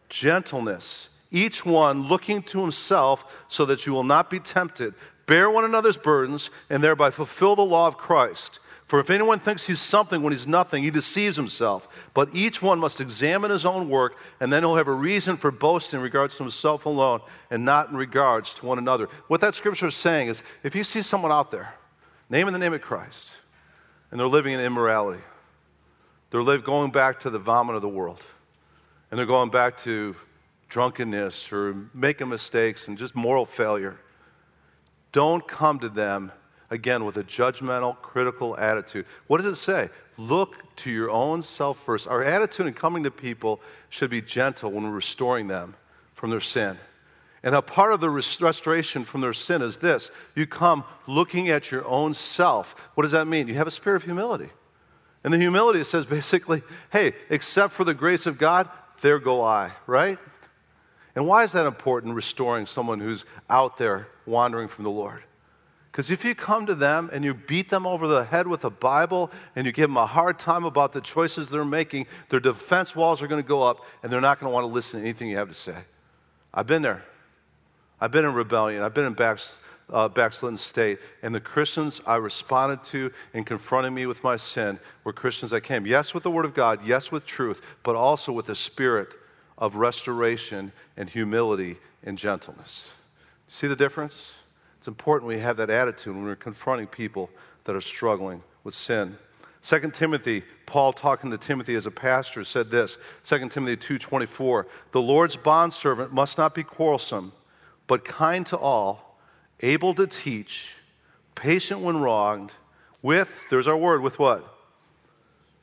Gentleness. 0.10 1.10
Each 1.30 1.64
one 1.64 2.08
looking 2.08 2.42
to 2.42 2.62
himself 2.62 3.26
so 3.48 3.66
that 3.66 3.86
you 3.86 3.94
will 3.94 4.04
not 4.04 4.32
be 4.32 4.40
tempted. 4.40 4.96
Bear 5.28 5.52
one 5.52 5.66
another's 5.66 5.98
burdens 5.98 6.50
and 6.72 6.84
thereby 6.84 7.12
fulfill 7.12 7.56
the 7.56 7.62
law 7.62 7.86
of 7.86 7.96
Christ. 7.96 8.60
For 8.90 9.00
if 9.00 9.12
anyone 9.12 9.40
thinks 9.40 9.68
he's 9.68 9.80
something 9.80 10.24
when 10.24 10.34
he's 10.34 10.48
nothing, 10.48 10.82
he 10.82 10.90
deceives 10.90 11.38
himself. 11.38 11.88
But 12.16 12.30
each 12.34 12.60
one 12.60 12.80
must 12.80 13.00
examine 13.00 13.52
his 13.52 13.64
own 13.64 13.88
work, 13.88 14.18
and 14.40 14.52
then 14.52 14.64
he'll 14.64 14.78
have 14.78 14.88
a 14.88 14.92
reason 14.92 15.38
for 15.38 15.52
boasting 15.52 16.00
in 16.00 16.04
regards 16.04 16.36
to 16.38 16.44
himself 16.44 16.88
alone 16.88 17.22
and 17.52 17.64
not 17.64 17.90
in 17.90 17.96
regards 17.96 18.52
to 18.56 18.66
one 18.66 18.80
another. 18.80 19.08
What 19.28 19.42
that 19.42 19.54
scripture 19.54 19.86
is 19.86 19.96
saying 19.96 20.30
is 20.30 20.42
if 20.64 20.74
you 20.74 20.84
see 20.84 21.04
someone 21.04 21.32
out 21.32 21.52
there, 21.52 21.72
naming 22.32 22.52
the 22.52 22.58
name 22.58 22.74
of 22.74 22.82
Christ, 22.82 23.30
and 24.10 24.20
they're 24.20 24.28
living 24.28 24.56
in 24.56 24.60
immorality, 24.60 25.22
they're 26.32 26.42
live, 26.42 26.64
going 26.64 26.90
back 26.90 27.20
to 27.20 27.30
the 27.30 27.38
vomit 27.38 27.76
of 27.76 27.84
the 27.84 27.88
world, 27.88 28.24
and 29.12 29.20
they're 29.20 29.28
going 29.28 29.52
back 29.52 29.78
to 29.84 30.16
drunkenness 30.68 31.54
or 31.54 31.76
making 31.94 32.28
mistakes 32.28 32.88
and 32.88 32.98
just 32.98 33.16
moral 33.16 33.46
failure, 33.46 34.00
don't 35.12 35.48
come 35.48 35.78
to 35.78 35.90
them 35.90 36.32
again, 36.72 37.06
with 37.06 37.18
a 37.18 37.24
judgmental, 37.24 38.00
critical 38.02 38.58
attitude. 38.58 39.06
What 39.28 39.42
does 39.42 39.54
it 39.54 39.56
say? 39.56 39.90
Look 40.18 40.76
to 40.78 40.92
your 40.92 41.10
own 41.10 41.42
self 41.42 41.84
first. 41.86 42.08
Our 42.08 42.24
attitude 42.24 42.68
in 42.68 42.74
coming 42.74 43.04
to 43.04 43.12
people 43.12 43.62
should 43.90 44.10
be 44.10 44.22
gentle 44.22 44.72
when 44.72 44.84
we're 44.84 44.92
restoring 44.92 45.48
them 45.48 45.76
from 46.14 46.30
their 46.30 46.42
sin. 46.42 46.78
And 47.44 47.56
a 47.56 47.62
part 47.62 47.94
of 47.94 48.02
the 48.02 48.10
restoration 48.10 49.06
from 49.06 49.22
their 49.22 49.34
sin 49.34 49.62
is 49.62 49.78
this 49.78 50.12
you 50.36 50.46
come 50.46 50.84
looking 51.08 51.50
at 51.50 51.72
your 51.72 51.86
own 51.86 52.14
self. 52.14 52.76
What 52.96 53.04
does 53.04 53.14
that 53.14 53.28
mean? 53.28 53.48
You 53.48 53.56
have 53.56 53.68
a 53.68 53.72
spirit 53.72 53.98
of 53.98 54.04
humility. 54.04 54.50
And 55.24 55.34
the 55.34 55.38
humility 55.38 55.84
says 55.84 56.06
basically, 56.06 56.62
hey, 56.92 57.14
except 57.30 57.74
for 57.74 57.84
the 57.84 57.94
grace 57.94 58.26
of 58.26 58.38
God, 58.38 58.70
there 59.02 59.20
go 59.20 59.42
I, 59.42 59.72
right? 59.88 60.18
And 61.16 61.28
why 61.28 61.44
is 61.44 61.54
that 61.54 61.66
important, 61.66 62.14
restoring 62.14 62.66
someone 62.66 63.00
who's 63.00 63.26
out 63.50 63.78
there 63.78 64.08
wandering 64.26 64.68
from 64.68 64.84
the 64.84 64.92
Lord? 64.92 65.24
Because 66.00 66.12
if 66.12 66.24
you 66.24 66.34
come 66.34 66.66
to 66.66 66.76
them 66.76 67.10
and 67.12 67.26
you 67.26 67.34
beat 67.34 67.70
them 67.70 67.86
over 67.86 68.08
the 68.08 68.24
head 68.24 68.48
with 68.48 68.64
a 68.64 68.70
Bible 68.70 69.30
and 69.58 69.66
you 69.66 69.74
give 69.74 69.90
them 69.90 69.98
a 69.98 70.06
hard 70.06 70.40
time 70.40 70.64
about 70.64 70.94
the 70.94 71.02
choices 71.02 71.50
they're 71.50 71.66
making, 71.66 72.08
their 72.30 72.40
defense 72.40 72.96
walls 72.96 73.22
are 73.22 73.28
going 73.28 73.44
to 73.44 73.46
go 73.46 73.64
up 73.64 73.82
and 74.02 74.10
they're 74.10 74.22
not 74.22 74.40
going 74.40 74.50
to 74.50 74.54
want 74.54 74.64
to 74.64 74.74
listen 74.74 75.02
to 75.02 75.06
anything 75.06 75.28
you 75.28 75.36
have 75.36 75.50
to 75.50 75.54
say. 75.54 75.76
I've 76.54 76.68
been 76.68 76.82
there. 76.82 77.04
I've 78.00 78.12
been 78.12 78.24
in 78.24 78.34
rebellion. 78.34 78.82
I've 78.82 78.94
been 78.94 79.08
in 79.08 79.14
backs, 79.14 79.56
uh, 79.90 80.08
backslidden 80.08 80.58
state. 80.58 81.00
And 81.22 81.36
the 81.36 81.42
Christians 81.42 82.00
I 82.08 82.16
responded 82.16 82.82
to 82.86 83.12
in 83.34 83.44
confronting 83.44 83.94
me 83.94 84.06
with 84.06 84.24
my 84.24 84.38
sin 84.38 84.80
were 85.04 85.12
Christians 85.12 85.52
that 85.52 85.66
came, 85.66 85.86
yes, 85.86 86.14
with 86.14 86.24
the 86.24 86.32
Word 86.32 86.46
of 86.46 86.54
God, 86.54 86.80
yes, 86.86 87.12
with 87.12 87.26
truth, 87.26 87.60
but 87.84 87.98
also 87.98 88.32
with 88.32 88.46
the 88.46 88.56
spirit 88.56 89.16
of 89.58 89.76
restoration 89.76 90.72
and 90.96 91.10
humility 91.10 91.78
and 92.06 92.18
gentleness. 92.18 92.88
See 93.50 93.68
the 93.68 93.76
difference? 93.76 94.32
Important 94.90 95.28
we 95.28 95.38
have 95.38 95.56
that 95.58 95.70
attitude 95.70 96.16
when 96.16 96.26
we're 96.26 96.36
confronting 96.36 96.88
people 96.88 97.30
that 97.66 97.76
are 97.76 97.82
struggling 97.82 98.42
with 98.64 98.74
sin. 98.74 99.16
2 99.62 99.92
Timothy, 99.92 100.44
Paul 100.66 100.94
talking 100.94 101.30
to 101.30 101.38
Timothy 101.38 101.76
as 101.76 101.86
a 101.86 101.92
pastor 101.92 102.44
said 102.44 102.72
this, 102.72 102.98
2 103.24 103.52
Timothy 103.52 103.78
2:24, 103.78 104.66
"The 104.92 105.00
Lord's 105.00 105.36
bondservant 105.36 106.12
must 106.12 106.40
not 106.40 106.56
be 106.56 106.64
quarrelsome, 106.64 107.34
but 107.86 108.04
kind 108.04 108.48
to 108.48 108.58
all, 108.58 109.22
able 109.60 109.94
to 109.94 110.08
teach, 110.08 110.74
patient 111.36 111.82
when 111.82 112.02
wronged, 112.02 112.54
with 113.04 113.30
there's 113.52 113.68
our 113.68 113.78
word 113.78 114.02
with 114.02 114.18
what? 114.18 114.56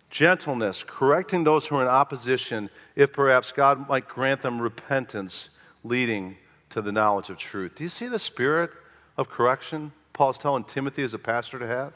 Gentleness, 0.08 0.84
correcting 0.86 1.42
those 1.42 1.66
who 1.66 1.74
are 1.74 1.82
in 1.82 1.88
opposition, 1.88 2.70
if 2.94 3.12
perhaps 3.12 3.50
God 3.50 3.88
might 3.88 4.06
grant 4.06 4.42
them 4.42 4.62
repentance, 4.62 5.48
leading 5.82 6.38
to 6.70 6.80
the 6.80 6.92
knowledge 6.92 7.28
of 7.28 7.38
truth." 7.38 7.74
Do 7.74 7.82
you 7.82 7.90
see 7.90 8.06
the 8.06 8.20
spirit 8.20 8.70
of 9.16 9.28
correction 9.28 9.92
Paul's 10.12 10.38
telling 10.38 10.64
Timothy 10.64 11.02
as 11.02 11.14
a 11.14 11.18
pastor 11.18 11.58
to 11.58 11.66
have? 11.66 11.92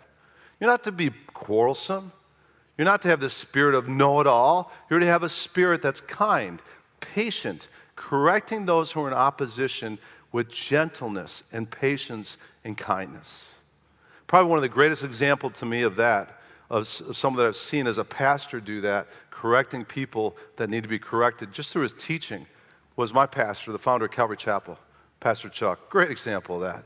You're 0.59 0.69
not 0.69 0.85
to 0.85 0.93
be 0.93 1.11
quarrelsome. 1.33 2.13
You're 2.77 2.85
not 2.85 3.03
to 3.03 3.09
have 3.09 3.21
the 3.21 3.31
spirit 3.31 3.75
of 3.75 3.89
know 3.89 4.21
it 4.21 4.27
all. 4.27 4.73
You're 4.89 5.01
to 5.01 5.07
have 5.07 5.23
a 5.23 5.29
spirit 5.29 5.83
that's 5.83 6.01
kind, 6.01 6.61
patient, 7.01 7.69
correcting 7.97 8.67
those 8.67 8.93
who 8.93 9.05
are 9.05 9.09
in 9.09 9.15
opposition 9.15 9.99
with 10.33 10.49
gentleness 10.51 11.43
and 11.53 11.71
patience 11.71 12.37
and 12.65 12.77
kindness. 12.77 13.47
Probably 14.27 14.49
one 14.49 14.59
of 14.59 14.63
the 14.63 14.69
greatest 14.69 15.03
examples 15.03 15.55
to 15.55 15.67
me 15.67 15.83
of 15.83 15.97
that, 15.97 16.41
of, 16.71 16.87
someone 16.89 17.43
that 17.43 17.49
I've 17.49 17.57
seen 17.57 17.87
as 17.87 17.99
a 17.99 18.05
pastor 18.05 18.61
do 18.61 18.81
that, 18.83 19.09
correcting 19.31 19.85
people 19.85 20.37
that 20.57 20.71
need 20.71 20.83
to 20.83 20.89
be 20.89 20.99
corrected 20.99 21.53
just 21.53 21.73
through 21.73 21.83
his 21.83 21.95
teaching, 21.95 22.47
was 22.97 23.13
my 23.13 23.27
pastor, 23.27 23.73
the 23.73 23.79
founder 23.79 24.05
of 24.05 24.13
Calvary 24.13 24.37
Chapel, 24.37 24.79
Pastor 25.21 25.49
Chuck. 25.49 25.91
Great 25.91 26.11
example 26.11 26.57
of 26.57 26.63
that. 26.63 26.85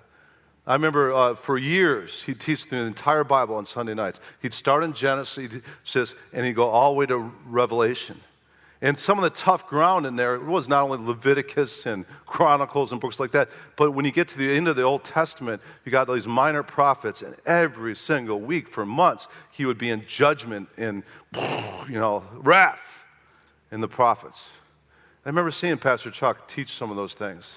I 0.67 0.73
remember 0.73 1.13
uh, 1.13 1.35
for 1.35 1.59
years 1.59 2.23
he'd 2.23 2.41
teach 2.41 2.69
the 2.69 2.77
entire 2.77 3.25
Bible 3.25 3.57
on 3.57 3.67
Sunday 3.67 3.95
nights. 3.95 4.21
He'd 4.41 4.55
start 4.55 4.83
in 4.83 4.95
Genesis 4.95 6.15
and 6.33 6.47
he'd 6.47 6.55
go 6.55 6.69
all 6.69 6.93
the 6.93 6.99
way 6.99 7.07
to 7.07 7.19
Revelation. 7.47 8.19
And 8.81 8.99
some 8.99 9.17
of 9.19 9.25
the 9.25 9.31
tough 9.31 9.67
ground 9.67 10.05
in 10.05 10.15
there 10.15 10.39
was 10.39 10.69
not 10.69 10.83
only 10.83 10.99
Leviticus 10.99 11.87
and 11.87 12.05
Chronicles 12.27 12.93
and 12.93 13.01
books 13.01 13.19
like 13.19 13.31
that, 13.33 13.49
but 13.77 13.93
when 13.93 14.05
you 14.05 14.13
get 14.13 14.29
to 14.29 14.39
the 14.39 14.51
end 14.51 14.69
of 14.69 14.77
the 14.77 14.83
Old 14.83 15.05
Testament, 15.05 15.63
you 15.85 15.93
got 15.93 16.07
these 16.07 16.27
minor 16.27 16.63
prophets, 16.63 17.23
and 17.23 17.35
every 17.47 17.97
single 17.97 18.41
week 18.41 18.69
for 18.69 18.85
months 18.85 19.29
he 19.53 19.65
would 19.65 19.79
be 19.79 19.89
in 19.89 20.05
judgment 20.07 20.69
and 20.77 21.03
you 21.89 21.99
know 21.99 22.25
wrath 22.35 22.79
in 23.73 23.81
the 23.81 23.89
prophets. 23.89 24.51
I 25.25 25.31
remember 25.31 25.51
seeing 25.51 25.79
Pastor 25.79 26.11
Chuck 26.11 26.47
teach 26.47 26.75
some 26.75 26.91
of 26.91 26.97
those 26.99 27.15
things. 27.15 27.55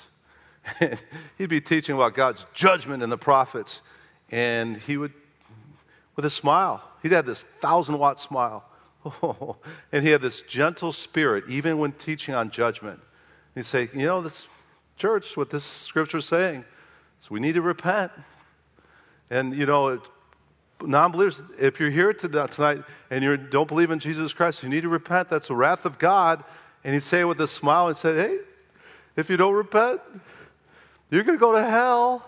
he'd 1.37 1.49
be 1.49 1.61
teaching 1.61 1.95
about 1.95 2.15
God's 2.15 2.45
judgment 2.53 3.03
and 3.03 3.11
the 3.11 3.17
prophets, 3.17 3.81
and 4.31 4.77
he 4.77 4.97
would, 4.97 5.13
with 6.15 6.25
a 6.25 6.29
smile, 6.29 6.83
he'd 7.01 7.11
have 7.11 7.25
this 7.25 7.43
thousand 7.61 7.97
watt 7.97 8.19
smile. 8.19 8.63
and 9.91 10.03
he 10.03 10.09
had 10.09 10.21
this 10.21 10.41
gentle 10.41 10.91
spirit, 10.91 11.45
even 11.47 11.77
when 11.77 11.91
teaching 11.93 12.35
on 12.35 12.49
judgment. 12.49 12.99
He'd 13.55 13.65
say, 13.65 13.89
You 13.93 14.05
know, 14.05 14.21
this 14.21 14.47
church, 14.97 15.37
what 15.37 15.49
this 15.49 15.63
scripture 15.63 16.17
is 16.17 16.25
saying, 16.25 16.65
is 17.21 17.29
we 17.29 17.39
need 17.39 17.53
to 17.53 17.61
repent. 17.61 18.11
And, 19.29 19.55
you 19.55 19.65
know, 19.65 20.01
non 20.81 21.11
believers, 21.11 21.41
if 21.59 21.79
you're 21.79 21.89
here 21.89 22.09
uh, 22.09 22.47
tonight 22.47 22.83
and 23.09 23.23
you 23.23 23.37
don't 23.37 23.67
believe 23.67 23.91
in 23.91 23.99
Jesus 23.99 24.33
Christ, 24.33 24.63
you 24.63 24.69
need 24.69 24.81
to 24.81 24.89
repent. 24.89 25.29
That's 25.29 25.47
the 25.47 25.55
wrath 25.55 25.85
of 25.85 25.99
God. 25.99 26.43
And 26.83 26.93
he'd 26.93 27.03
say 27.03 27.23
with 27.23 27.41
a 27.41 27.47
smile, 27.47 27.87
and 27.87 27.97
say, 27.97 28.15
Hey, 28.15 28.37
if 29.15 29.29
you 29.29 29.37
don't 29.37 29.53
repent, 29.53 30.01
you're 31.09 31.23
going 31.23 31.37
to 31.37 31.41
go 31.41 31.53
to 31.53 31.63
hell. 31.63 32.23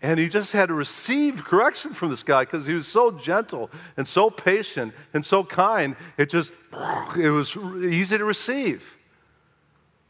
And 0.00 0.18
he 0.18 0.28
just 0.28 0.52
had 0.52 0.66
to 0.66 0.74
receive 0.74 1.44
correction 1.44 1.92
from 1.92 2.10
this 2.10 2.22
guy 2.22 2.44
because 2.44 2.64
he 2.64 2.74
was 2.74 2.86
so 2.86 3.10
gentle 3.10 3.68
and 3.96 4.06
so 4.06 4.30
patient 4.30 4.94
and 5.12 5.24
so 5.24 5.42
kind. 5.42 5.96
It 6.16 6.30
just, 6.30 6.52
it 7.16 7.30
was 7.30 7.56
easy 7.56 8.16
to 8.16 8.24
receive. 8.24 8.84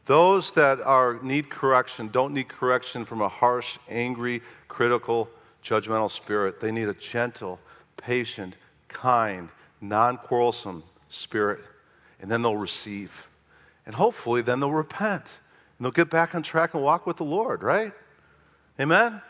Those 0.05 0.51
that 0.53 0.79
are, 0.81 1.19
need 1.21 1.49
correction 1.49 2.09
don't 2.09 2.33
need 2.33 2.49
correction 2.49 3.03
from 3.03 3.21
a 3.21 3.29
harsh, 3.29 3.77
angry, 3.89 4.41
critical, 4.67 5.29
judgmental 5.63 6.09
spirit. 6.09 6.59
They 6.59 6.71
need 6.71 6.87
a 6.87 6.93
gentle, 6.93 7.59
patient, 7.97 8.55
kind, 8.87 9.49
non 9.81 10.17
quarrelsome 10.17 10.83
spirit. 11.09 11.61
And 12.21 12.29
then 12.29 12.41
they'll 12.41 12.57
receive. 12.57 13.11
And 13.85 13.95
hopefully, 13.95 14.41
then 14.41 14.59
they'll 14.59 14.71
repent 14.71 15.39
and 15.79 15.85
they'll 15.85 15.91
get 15.91 16.09
back 16.09 16.35
on 16.35 16.43
track 16.43 16.73
and 16.73 16.83
walk 16.83 17.07
with 17.07 17.17
the 17.17 17.23
Lord, 17.23 17.63
right? 17.63 17.93
Amen? 18.81 19.21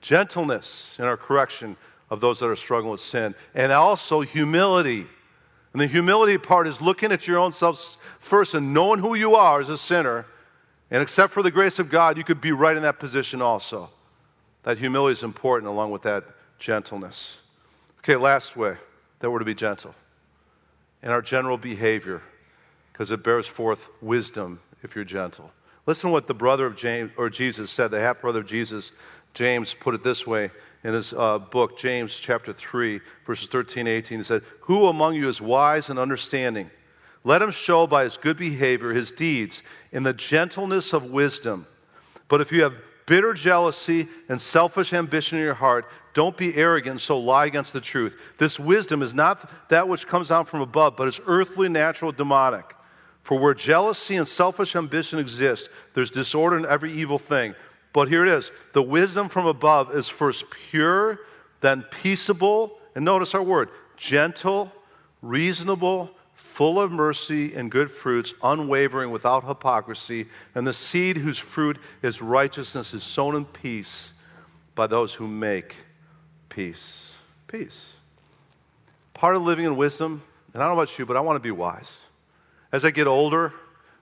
Gentleness 0.00 0.96
in 0.98 1.04
our 1.04 1.18
correction 1.18 1.76
of 2.10 2.20
those 2.20 2.40
that 2.40 2.46
are 2.46 2.56
struggling 2.56 2.90
with 2.90 3.00
sin, 3.00 3.34
and 3.54 3.70
also 3.70 4.22
humility. 4.22 5.06
And 5.72 5.82
the 5.82 5.86
humility 5.86 6.38
part 6.38 6.66
is 6.66 6.80
looking 6.80 7.12
at 7.12 7.28
your 7.28 7.38
own 7.38 7.52
self 7.52 7.98
first 8.20 8.54
and 8.54 8.72
knowing 8.72 8.98
who 8.98 9.14
you 9.14 9.34
are 9.34 9.60
as 9.60 9.68
a 9.68 9.76
sinner. 9.76 10.24
And 10.90 11.02
except 11.02 11.32
for 11.32 11.42
the 11.42 11.50
grace 11.50 11.78
of 11.78 11.90
God, 11.90 12.16
you 12.16 12.24
could 12.24 12.40
be 12.40 12.52
right 12.52 12.76
in 12.76 12.82
that 12.82 12.98
position 12.98 13.42
also. 13.42 13.90
That 14.62 14.78
humility 14.78 15.12
is 15.12 15.22
important 15.22 15.68
along 15.68 15.90
with 15.90 16.02
that 16.02 16.24
gentleness. 16.58 17.38
Okay, 17.98 18.16
last 18.16 18.56
way 18.56 18.76
that 19.18 19.30
we're 19.30 19.38
to 19.38 19.44
be 19.44 19.54
gentle. 19.54 19.94
In 21.02 21.10
our 21.10 21.20
general 21.20 21.58
behavior, 21.58 22.22
because 22.92 23.10
it 23.10 23.22
bears 23.22 23.46
forth 23.46 23.88
wisdom 24.00 24.60
if 24.82 24.94
you're 24.94 25.04
gentle. 25.04 25.50
Listen 25.86 26.08
to 26.08 26.12
what 26.12 26.26
the 26.26 26.34
brother 26.34 26.66
of 26.66 26.76
James, 26.76 27.10
or 27.16 27.28
Jesus 27.28 27.70
said, 27.70 27.90
the 27.90 28.00
half 28.00 28.20
brother 28.20 28.40
of 28.40 28.46
Jesus, 28.46 28.92
James, 29.34 29.74
put 29.74 29.94
it 29.94 30.02
this 30.02 30.26
way 30.26 30.50
in 30.84 30.94
his 30.94 31.12
uh, 31.12 31.38
book, 31.38 31.78
James 31.78 32.14
chapter 32.14 32.52
3, 32.52 33.00
verses 33.26 33.48
13 33.48 33.86
18. 33.86 34.18
He 34.18 34.24
said, 34.24 34.42
Who 34.60 34.86
among 34.86 35.14
you 35.14 35.28
is 35.28 35.40
wise 35.40 35.90
and 35.90 35.98
understanding? 35.98 36.70
Let 37.24 37.42
him 37.42 37.50
show 37.50 37.86
by 37.86 38.04
his 38.04 38.18
good 38.18 38.36
behavior 38.36 38.92
his 38.92 39.10
deeds 39.10 39.62
in 39.92 40.02
the 40.02 40.12
gentleness 40.12 40.92
of 40.92 41.04
wisdom. 41.04 41.66
But 42.28 42.42
if 42.42 42.52
you 42.52 42.62
have 42.62 42.74
bitter 43.06 43.32
jealousy 43.34 44.08
and 44.28 44.40
selfish 44.40 44.92
ambition 44.92 45.38
in 45.38 45.44
your 45.44 45.54
heart, 45.54 45.86
don't 46.12 46.36
be 46.36 46.54
arrogant, 46.54 47.00
so 47.00 47.18
lie 47.18 47.46
against 47.46 47.72
the 47.72 47.80
truth. 47.80 48.16
This 48.38 48.60
wisdom 48.60 49.02
is 49.02 49.14
not 49.14 49.50
that 49.70 49.88
which 49.88 50.06
comes 50.06 50.28
down 50.28 50.44
from 50.44 50.60
above, 50.60 50.96
but 50.96 51.08
is 51.08 51.20
earthly, 51.26 51.68
natural, 51.68 52.12
demonic. 52.12 52.74
For 53.24 53.38
where 53.38 53.54
jealousy 53.54 54.16
and 54.16 54.28
selfish 54.28 54.76
ambition 54.76 55.18
exist, 55.18 55.70
there's 55.94 56.10
disorder 56.10 56.58
in 56.58 56.66
every 56.66 56.92
evil 56.92 57.18
thing. 57.18 57.54
But 57.94 58.08
here 58.08 58.24
it 58.26 58.30
is 58.30 58.52
the 58.74 58.82
wisdom 58.82 59.28
from 59.28 59.46
above 59.46 59.94
is 59.94 60.08
first 60.08 60.44
pure, 60.70 61.20
then 61.60 61.84
peaceable, 61.90 62.78
and 62.94 63.04
notice 63.04 63.34
our 63.34 63.42
word 63.42 63.70
gentle, 63.96 64.70
reasonable, 65.22 66.10
full 66.34 66.78
of 66.78 66.92
mercy 66.92 67.54
and 67.54 67.70
good 67.70 67.90
fruits, 67.90 68.34
unwavering, 68.42 69.10
without 69.10 69.46
hypocrisy. 69.46 70.26
And 70.54 70.66
the 70.66 70.72
seed 70.72 71.16
whose 71.16 71.38
fruit 71.38 71.78
is 72.02 72.20
righteousness 72.20 72.92
is 72.92 73.02
sown 73.02 73.36
in 73.36 73.46
peace 73.46 74.12
by 74.74 74.86
those 74.86 75.14
who 75.14 75.26
make 75.26 75.76
peace. 76.50 77.10
Peace. 77.46 77.86
Part 79.14 79.36
of 79.36 79.42
living 79.42 79.64
in 79.64 79.76
wisdom, 79.76 80.22
and 80.52 80.62
I 80.62 80.66
don't 80.66 80.76
know 80.76 80.82
about 80.82 80.98
you, 80.98 81.06
but 81.06 81.16
I 81.16 81.20
want 81.20 81.36
to 81.36 81.40
be 81.40 81.52
wise. 81.52 81.90
As 82.74 82.84
I 82.84 82.90
get 82.90 83.06
older, 83.06 83.52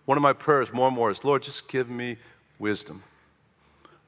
one 0.06 0.16
of 0.16 0.22
my 0.22 0.32
prayers 0.32 0.72
more 0.72 0.87
and 0.87 0.96
more 0.96 1.11
is 1.11 1.24
Lord, 1.24 1.42
just 1.42 1.68
give 1.68 1.90
me 1.90 2.16
wisdom. 2.58 3.02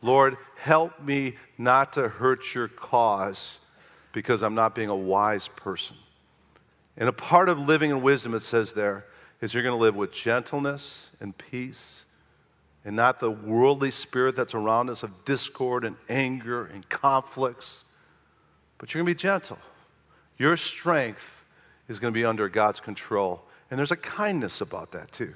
Lord, 0.00 0.38
help 0.56 0.98
me 1.02 1.36
not 1.58 1.92
to 1.92 2.08
hurt 2.08 2.54
your 2.54 2.68
cause 2.68 3.58
because 4.14 4.42
I'm 4.42 4.54
not 4.54 4.74
being 4.74 4.88
a 4.88 4.96
wise 4.96 5.48
person. 5.48 5.96
And 6.96 7.10
a 7.10 7.12
part 7.12 7.50
of 7.50 7.58
living 7.58 7.90
in 7.90 8.00
wisdom, 8.00 8.34
it 8.34 8.40
says 8.40 8.72
there, 8.72 9.04
is 9.42 9.52
you're 9.52 9.62
going 9.62 9.74
to 9.74 9.82
live 9.82 9.96
with 9.96 10.12
gentleness 10.12 11.10
and 11.20 11.36
peace 11.36 12.06
and 12.86 12.96
not 12.96 13.20
the 13.20 13.32
worldly 13.32 13.90
spirit 13.90 14.34
that's 14.34 14.54
around 14.54 14.88
us 14.88 15.02
of 15.02 15.26
discord 15.26 15.84
and 15.84 15.94
anger 16.08 16.70
and 16.72 16.88
conflicts. 16.88 17.84
But 18.78 18.94
you're 18.94 19.02
going 19.02 19.12
to 19.12 19.14
be 19.14 19.22
gentle. 19.22 19.58
Your 20.38 20.56
strength 20.56 21.44
is 21.90 21.98
going 21.98 22.14
to 22.14 22.18
be 22.18 22.24
under 22.24 22.48
God's 22.48 22.80
control. 22.80 23.42
And 23.70 23.78
there's 23.78 23.90
a 23.90 23.96
kindness 23.96 24.60
about 24.60 24.92
that, 24.92 25.10
too, 25.12 25.34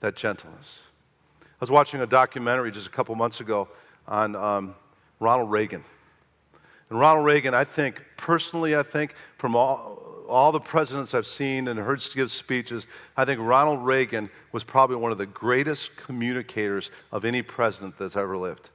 that 0.00 0.16
gentleness. 0.16 0.80
I 1.40 1.60
was 1.60 1.70
watching 1.70 2.00
a 2.00 2.06
documentary 2.06 2.70
just 2.70 2.86
a 2.86 2.90
couple 2.90 3.14
months 3.14 3.40
ago 3.40 3.68
on 4.06 4.36
um, 4.36 4.74
Ronald 5.20 5.50
Reagan. 5.50 5.84
And 6.90 6.98
Ronald 6.98 7.26
Reagan, 7.26 7.54
I 7.54 7.64
think, 7.64 8.02
personally, 8.16 8.76
I 8.76 8.82
think, 8.82 9.14
from 9.36 9.54
all, 9.54 10.24
all 10.28 10.52
the 10.52 10.60
presidents 10.60 11.14
I've 11.14 11.26
seen 11.26 11.68
and 11.68 11.78
heard 11.78 12.02
give 12.14 12.30
speeches, 12.30 12.86
I 13.16 13.24
think 13.24 13.40
Ronald 13.40 13.84
Reagan 13.84 14.30
was 14.52 14.64
probably 14.64 14.96
one 14.96 15.12
of 15.12 15.18
the 15.18 15.26
greatest 15.26 15.96
communicators 15.96 16.90
of 17.12 17.24
any 17.24 17.42
president 17.42 17.98
that's 17.98 18.16
ever 18.16 18.36
lived. 18.36 18.70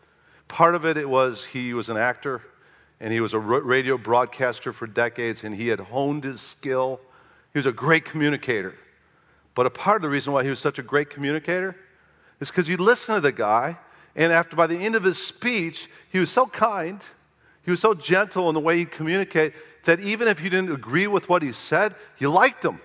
Part 0.48 0.76
of 0.76 0.86
it, 0.86 0.98
it 0.98 1.10
was 1.10 1.46
he 1.46 1.74
was 1.74 1.90
an 1.90 1.98
actor 1.98 2.42
and 3.00 3.12
he 3.12 3.22
was 3.22 3.34
a 3.34 3.40
radio 3.40 3.98
broadcaster 3.98 4.72
for 4.72 4.88
decades 4.88 5.44
and 5.44 5.56
he 5.56 5.68
had 5.68 5.80
honed 5.80 6.24
his 6.24 6.42
skill. 6.42 7.00
He 7.54 7.60
was 7.60 7.66
a 7.66 7.72
great 7.72 8.06
communicator. 8.06 8.76
But 9.56 9.66
a 9.66 9.70
part 9.70 9.98
of 9.98 10.02
the 10.02 10.10
reason 10.10 10.34
why 10.34 10.44
he 10.44 10.50
was 10.50 10.60
such 10.60 10.80
a 10.80 10.84
great 10.84 11.10
communicator 11.10 11.76
is 12.40 12.50
because 12.50 12.68
you 12.68 12.78
listen 12.78 13.16
to 13.16 13.22
the 13.22 13.32
guy, 13.32 13.78
and 14.16 14.32
after 14.34 14.56
by 14.56 14.68
the 14.68 14.78
end 14.78 14.96
of 14.96 15.04
his 15.04 15.24
speech, 15.24 15.90
he 16.12 16.20
was 16.20 16.30
so 16.30 16.46
kind, 16.46 17.02
he 17.64 17.72
was 17.72 17.80
so 17.80 17.94
gentle 17.94 18.50
in 18.50 18.54
the 18.54 18.60
way 18.60 18.78
he 18.78 18.86
communicated 18.86 19.54
that 19.86 20.00
even 20.00 20.28
if 20.28 20.42
you 20.42 20.50
didn't 20.50 20.72
agree 20.72 21.08
with 21.08 21.30
what 21.30 21.42
he 21.42 21.52
said, 21.52 21.96
you 22.18 22.30
liked 22.30 22.64
him 22.64 22.80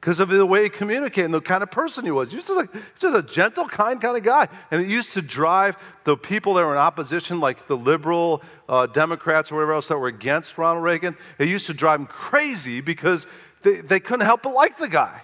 because 0.00 0.20
of 0.20 0.28
the 0.28 0.46
way 0.46 0.62
he 0.62 0.68
communicated 0.68 1.24
and 1.24 1.34
the 1.34 1.40
kind 1.40 1.62
of 1.62 1.70
person 1.70 2.04
he 2.04 2.10
was. 2.10 2.30
He 2.30 2.36
was 2.36 2.46
just, 2.46 2.68
just 2.98 3.16
a 3.16 3.22
gentle, 3.22 3.66
kind 3.66 4.00
kind 4.00 4.16
of 4.16 4.22
guy. 4.22 4.48
And 4.70 4.80
it 4.80 4.88
used 4.88 5.12
to 5.14 5.22
drive 5.22 5.76
the 6.04 6.16
people 6.16 6.54
that 6.54 6.64
were 6.64 6.72
in 6.72 6.78
opposition, 6.78 7.40
like 7.40 7.66
the 7.66 7.76
liberal 7.76 8.42
uh, 8.68 8.86
Democrats 8.86 9.50
or 9.50 9.56
whatever 9.56 9.72
else 9.72 9.88
that 9.88 9.98
were 9.98 10.08
against 10.08 10.56
Ronald 10.56 10.84
Reagan, 10.84 11.16
it 11.38 11.48
used 11.48 11.66
to 11.66 11.74
drive 11.74 11.98
them 11.98 12.06
crazy 12.06 12.80
because 12.80 13.26
they, 13.62 13.80
they 13.80 13.98
couldn't 13.98 14.24
help 14.24 14.42
but 14.42 14.54
like 14.54 14.78
the 14.78 14.88
guy. 14.88 15.20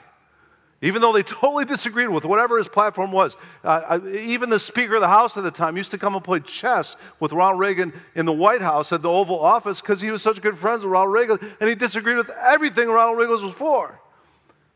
Even 0.83 1.01
though 1.01 1.13
they 1.13 1.23
totally 1.23 1.65
disagreed 1.65 2.09
with 2.09 2.25
whatever 2.25 2.59
his 2.59 2.69
platform 2.69 3.11
was. 3.11 3.37
Uh, 3.63 4.01
even 4.13 4.51
the 4.51 4.59
Speaker 4.59 4.97
of 4.97 5.01
the 5.01 5.09
House 5.09 5.37
at 5.37 5.43
the 5.43 5.51
time 5.51 5.77
used 5.77 5.91
to 5.93 5.99
come 5.99 6.15
and 6.15 6.23
play 6.23 6.41
chess 6.41 6.97
with 7.21 7.33
Ronald 7.33 7.61
Reagan 7.61 7.93
in 8.15 8.27
the 8.27 8.33
White 8.33 8.61
House 8.61 8.93
at 8.93 9.01
the 9.01 9.09
Oval 9.09 9.41
Office 9.41 9.81
because 9.81 10.01
he 10.01 10.11
was 10.11 10.21
such 10.21 10.43
good 10.43 10.59
friends 10.59 10.85
with 10.85 10.93
Ronald 10.93 11.15
Reagan 11.15 11.39
and 11.61 11.69
he 11.69 11.75
disagreed 11.75 12.17
with 12.17 12.31
everything 12.31 12.89
Ronald 12.89 13.19
Reagan 13.19 13.45
was 13.45 13.55
for. 13.55 13.99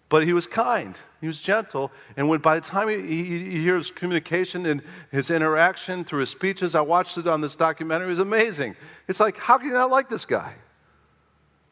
But 0.08 0.24
he 0.24 0.32
was 0.32 0.46
kind, 0.46 0.96
he 1.20 1.26
was 1.26 1.38
gentle. 1.38 1.92
And 2.16 2.28
when 2.28 2.40
by 2.40 2.58
the 2.58 2.66
time 2.66 2.88
he, 2.88 3.00
he, 3.02 3.38
he 3.50 3.62
hears 3.62 3.90
communication 3.90 4.64
and 4.66 4.82
his 5.10 5.30
interaction 5.30 6.04
through 6.04 6.20
his 6.20 6.30
speeches, 6.30 6.74
I 6.74 6.80
watched 6.80 7.18
it 7.18 7.26
on 7.26 7.42
this 7.42 7.54
documentary, 7.54 8.06
it 8.06 8.10
was 8.10 8.18
amazing. 8.18 8.74
It's 9.06 9.20
like, 9.20 9.36
how 9.36 9.58
can 9.58 9.68
you 9.68 9.74
not 9.74 9.90
like 9.90 10.08
this 10.08 10.24
guy? 10.24 10.54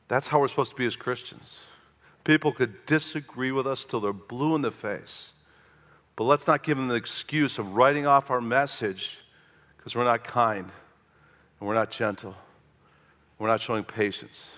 That's 0.08 0.28
how 0.28 0.40
we're 0.40 0.48
supposed 0.48 0.72
to 0.72 0.76
be 0.76 0.86
as 0.86 0.96
Christians. 0.96 1.58
People 2.26 2.50
could 2.50 2.84
disagree 2.86 3.52
with 3.52 3.68
us 3.68 3.84
till 3.84 4.00
they're 4.00 4.12
blue 4.12 4.56
in 4.56 4.60
the 4.60 4.72
face. 4.72 5.30
But 6.16 6.24
let's 6.24 6.48
not 6.48 6.64
give 6.64 6.76
them 6.76 6.88
the 6.88 6.96
excuse 6.96 7.56
of 7.58 7.74
writing 7.74 8.04
off 8.04 8.32
our 8.32 8.40
message 8.40 9.18
because 9.76 9.94
we're 9.94 10.02
not 10.02 10.24
kind 10.24 10.68
and 11.60 11.68
we're 11.68 11.74
not 11.74 11.92
gentle. 11.92 12.34
We're 13.38 13.46
not 13.46 13.60
showing 13.60 13.84
patience 13.84 14.50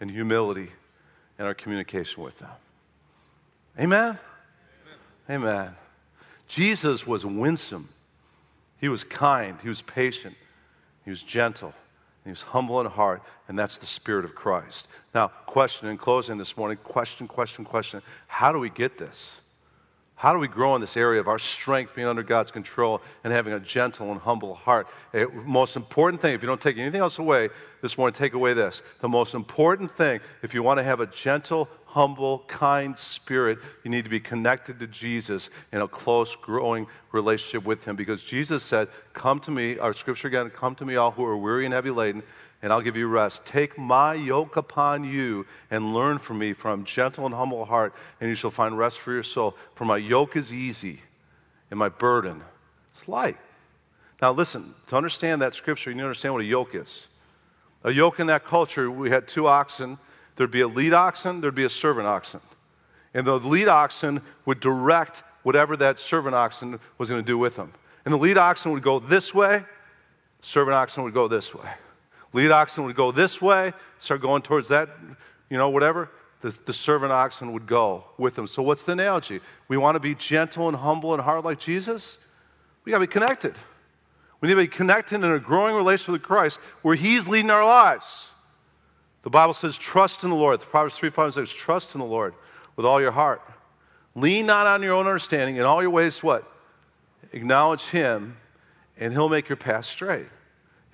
and 0.00 0.08
humility 0.08 0.70
in 1.40 1.44
our 1.44 1.54
communication 1.54 2.22
with 2.22 2.38
them. 2.38 2.50
Amen? 3.80 4.16
Amen. 5.28 5.42
Amen. 5.42 5.74
Jesus 6.46 7.04
was 7.04 7.26
winsome. 7.26 7.88
He 8.80 8.88
was 8.88 9.02
kind. 9.02 9.58
He 9.60 9.68
was 9.68 9.82
patient. 9.82 10.36
He 11.04 11.10
was 11.10 11.24
gentle. 11.24 11.74
He 12.28 12.30
was 12.30 12.42
humble 12.42 12.78
in 12.82 12.86
heart, 12.86 13.22
and 13.48 13.58
that's 13.58 13.78
the 13.78 13.86
Spirit 13.86 14.26
of 14.26 14.34
Christ. 14.34 14.88
Now, 15.14 15.28
question 15.46 15.88
in 15.88 15.96
closing 15.96 16.36
this 16.36 16.58
morning 16.58 16.76
question, 16.84 17.26
question, 17.26 17.64
question. 17.64 18.02
How 18.26 18.52
do 18.52 18.58
we 18.58 18.68
get 18.68 18.98
this? 18.98 19.38
How 20.14 20.34
do 20.34 20.38
we 20.38 20.46
grow 20.46 20.74
in 20.74 20.82
this 20.82 20.98
area 20.98 21.20
of 21.20 21.28
our 21.28 21.38
strength 21.38 21.94
being 21.94 22.06
under 22.06 22.22
God's 22.22 22.50
control 22.50 23.00
and 23.24 23.32
having 23.32 23.54
a 23.54 23.60
gentle 23.60 24.12
and 24.12 24.20
humble 24.20 24.54
heart? 24.54 24.88
The 25.12 25.30
most 25.46 25.74
important 25.74 26.20
thing, 26.20 26.34
if 26.34 26.42
you 26.42 26.46
don't 26.46 26.60
take 26.60 26.76
anything 26.76 27.00
else 27.00 27.18
away 27.18 27.48
this 27.80 27.96
morning, 27.96 28.12
take 28.12 28.34
away 28.34 28.52
this. 28.52 28.82
The 29.00 29.08
most 29.08 29.34
important 29.34 29.96
thing, 29.96 30.20
if 30.42 30.52
you 30.52 30.62
want 30.62 30.76
to 30.76 30.84
have 30.84 31.00
a 31.00 31.06
gentle, 31.06 31.66
humble, 31.88 32.44
kind 32.48 32.96
spirit, 32.96 33.58
you 33.82 33.90
need 33.90 34.04
to 34.04 34.10
be 34.10 34.20
connected 34.20 34.78
to 34.78 34.86
Jesus 34.86 35.48
in 35.72 35.80
a 35.80 35.88
close, 35.88 36.36
growing 36.36 36.86
relationship 37.12 37.64
with 37.64 37.82
Him. 37.82 37.96
Because 37.96 38.22
Jesus 38.22 38.62
said, 38.62 38.88
Come 39.14 39.40
to 39.40 39.50
me, 39.50 39.78
our 39.78 39.94
scripture 39.94 40.28
again, 40.28 40.50
come 40.50 40.74
to 40.76 40.84
me, 40.84 40.96
all 40.96 41.10
who 41.10 41.24
are 41.24 41.36
weary 41.36 41.64
and 41.64 41.72
heavy 41.72 41.90
laden, 41.90 42.22
and 42.60 42.72
I'll 42.72 42.82
give 42.82 42.96
you 42.96 43.08
rest. 43.08 43.44
Take 43.46 43.78
my 43.78 44.12
yoke 44.12 44.56
upon 44.56 45.02
you 45.02 45.46
and 45.70 45.94
learn 45.94 46.18
from 46.18 46.38
me, 46.38 46.52
for 46.52 46.70
I'm 46.70 46.84
gentle 46.84 47.24
and 47.24 47.34
humble 47.34 47.64
heart, 47.64 47.94
and 48.20 48.28
you 48.28 48.34
shall 48.36 48.50
find 48.50 48.76
rest 48.76 48.98
for 48.98 49.12
your 49.12 49.22
soul. 49.22 49.56
For 49.74 49.86
my 49.86 49.96
yoke 49.96 50.36
is 50.36 50.52
easy, 50.52 51.00
and 51.70 51.78
my 51.78 51.88
burden 51.88 52.42
is 52.94 53.08
light. 53.08 53.38
Now, 54.20 54.32
listen, 54.32 54.74
to 54.88 54.96
understand 54.96 55.40
that 55.40 55.54
scripture, 55.54 55.88
you 55.88 55.94
need 55.94 56.02
to 56.02 56.06
understand 56.06 56.34
what 56.34 56.42
a 56.42 56.46
yoke 56.46 56.74
is. 56.74 57.06
A 57.84 57.90
yoke 57.90 58.20
in 58.20 58.26
that 58.26 58.44
culture, 58.44 58.90
we 58.90 59.08
had 59.08 59.26
two 59.26 59.46
oxen 59.46 59.96
There'd 60.38 60.52
be 60.52 60.60
a 60.60 60.68
lead 60.68 60.92
oxen, 60.92 61.40
there'd 61.40 61.56
be 61.56 61.64
a 61.64 61.68
servant 61.68 62.06
oxen. 62.06 62.40
And 63.12 63.26
the 63.26 63.34
lead 63.34 63.66
oxen 63.66 64.22
would 64.46 64.60
direct 64.60 65.24
whatever 65.42 65.76
that 65.76 65.98
servant 65.98 66.36
oxen 66.36 66.78
was 66.96 67.08
going 67.08 67.20
to 67.20 67.26
do 67.26 67.36
with 67.36 67.56
them. 67.56 67.72
And 68.04 68.14
the 68.14 68.18
lead 68.18 68.38
oxen 68.38 68.70
would 68.70 68.84
go 68.84 69.00
this 69.00 69.34
way, 69.34 69.64
servant 70.40 70.76
oxen 70.76 71.02
would 71.02 71.12
go 71.12 71.26
this 71.26 71.52
way. 71.52 71.68
Lead 72.32 72.52
oxen 72.52 72.84
would 72.84 72.94
go 72.94 73.10
this 73.10 73.42
way, 73.42 73.72
start 73.98 74.22
going 74.22 74.42
towards 74.42 74.68
that, 74.68 74.90
you 75.50 75.58
know, 75.58 75.70
whatever. 75.70 76.08
The, 76.40 76.56
the 76.66 76.72
servant 76.72 77.10
oxen 77.10 77.52
would 77.52 77.66
go 77.66 78.04
with 78.16 78.36
them. 78.36 78.46
So, 78.46 78.62
what's 78.62 78.84
the 78.84 78.92
analogy? 78.92 79.40
We 79.66 79.76
want 79.76 79.96
to 79.96 80.00
be 80.00 80.14
gentle 80.14 80.68
and 80.68 80.76
humble 80.76 81.14
and 81.14 81.20
hard 81.20 81.44
like 81.44 81.58
Jesus? 81.58 82.16
We 82.84 82.92
got 82.92 82.98
to 82.98 83.08
be 83.08 83.12
connected. 83.12 83.56
We 84.40 84.46
need 84.46 84.54
to 84.54 84.60
be 84.60 84.68
connected 84.68 85.16
in 85.16 85.32
a 85.32 85.40
growing 85.40 85.74
relationship 85.74 86.12
with 86.12 86.22
Christ 86.22 86.60
where 86.82 86.94
He's 86.94 87.26
leading 87.26 87.50
our 87.50 87.64
lives. 87.64 88.28
The 89.28 89.32
Bible 89.32 89.52
says, 89.52 89.76
trust 89.76 90.24
in 90.24 90.30
the 90.30 90.36
Lord. 90.36 90.58
The 90.58 90.64
Proverbs 90.64 90.96
3 90.96 91.10
5 91.10 91.34
says, 91.34 91.50
trust 91.50 91.94
in 91.94 91.98
the 91.98 92.06
Lord 92.06 92.32
with 92.76 92.86
all 92.86 92.98
your 92.98 93.10
heart. 93.10 93.42
Lean 94.14 94.46
not 94.46 94.66
on 94.66 94.82
your 94.82 94.94
own 94.94 95.06
understanding. 95.06 95.56
In 95.56 95.64
all 95.64 95.82
your 95.82 95.90
ways, 95.90 96.22
what? 96.22 96.50
Acknowledge 97.34 97.82
Him, 97.82 98.38
and 98.96 99.12
He'll 99.12 99.28
make 99.28 99.46
your 99.50 99.56
path 99.56 99.84
straight. 99.84 100.28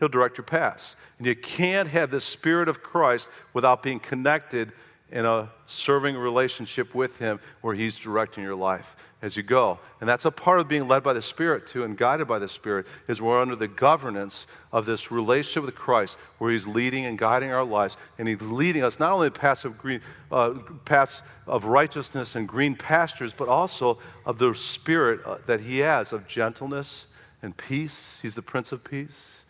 He'll 0.01 0.09
direct 0.09 0.37
your 0.37 0.45
paths. 0.45 0.97
And 1.19 1.29
you 1.29 1.37
can't 1.37 1.89
have 1.89 2.11
the 2.11 2.21
Spirit 2.21 2.67
of 2.67 2.83
Christ 2.83 3.29
without 3.53 3.85
being 3.85 4.01
connected 4.01 4.73
in 5.15 5.25
a 5.25 5.49
serving 5.67 6.17
relationship 6.17 6.95
with 6.95 7.17
Him 7.17 7.41
where 7.63 7.75
He's 7.75 7.97
directing 7.97 8.43
your 8.43 8.57
life 8.57 8.97
as 9.23 9.37
you 9.37 9.43
go. 9.43 9.79
And 10.01 10.09
that's 10.09 10.27
a 10.27 10.31
part 10.31 10.61
of 10.61 10.69
being 10.69 10.87
led 10.87 11.03
by 11.03 11.15
the 11.15 11.23
Spirit, 11.23 11.67
too, 11.67 11.85
and 11.85 11.97
guided 11.97 12.29
by 12.29 12.41
the 12.41 12.49
Spirit, 12.49 12.87
is 13.09 13.23
we're 13.23 13.41
under 13.41 13.57
the 13.57 13.69
governance 13.69 14.47
of 14.73 14.85
this 14.85 15.13
relationship 15.13 15.65
with 15.65 15.75
Christ 15.77 16.19
where 16.39 16.51
He's 16.53 16.67
leading 16.67 17.07
and 17.07 17.17
guiding 17.17 17.53
our 17.53 17.65
lives. 17.65 17.97
And 18.19 18.27
He's 18.27 18.43
leading 18.43 18.83
us 18.83 18.99
not 18.99 19.13
only 19.13 19.31
paths 19.31 19.65
of, 19.65 19.79
green, 19.79 20.03
uh, 20.33 20.55
paths 20.85 21.23
of 21.47 21.65
righteousness 21.65 22.35
and 22.35 22.47
green 22.47 22.75
pastures, 22.75 23.33
but 23.33 23.49
also 23.49 23.99
of 24.27 24.39
the 24.39 24.53
Spirit 24.53 25.21
uh, 25.25 25.39
that 25.47 25.61
He 25.61 25.79
has 25.79 26.13
of 26.13 26.27
gentleness 26.27 27.07
and 27.43 27.57
peace. 27.57 28.19
He's 28.21 28.35
the 28.35 28.43
Prince 28.43 28.73
of 28.73 28.83
Peace, 28.83 29.43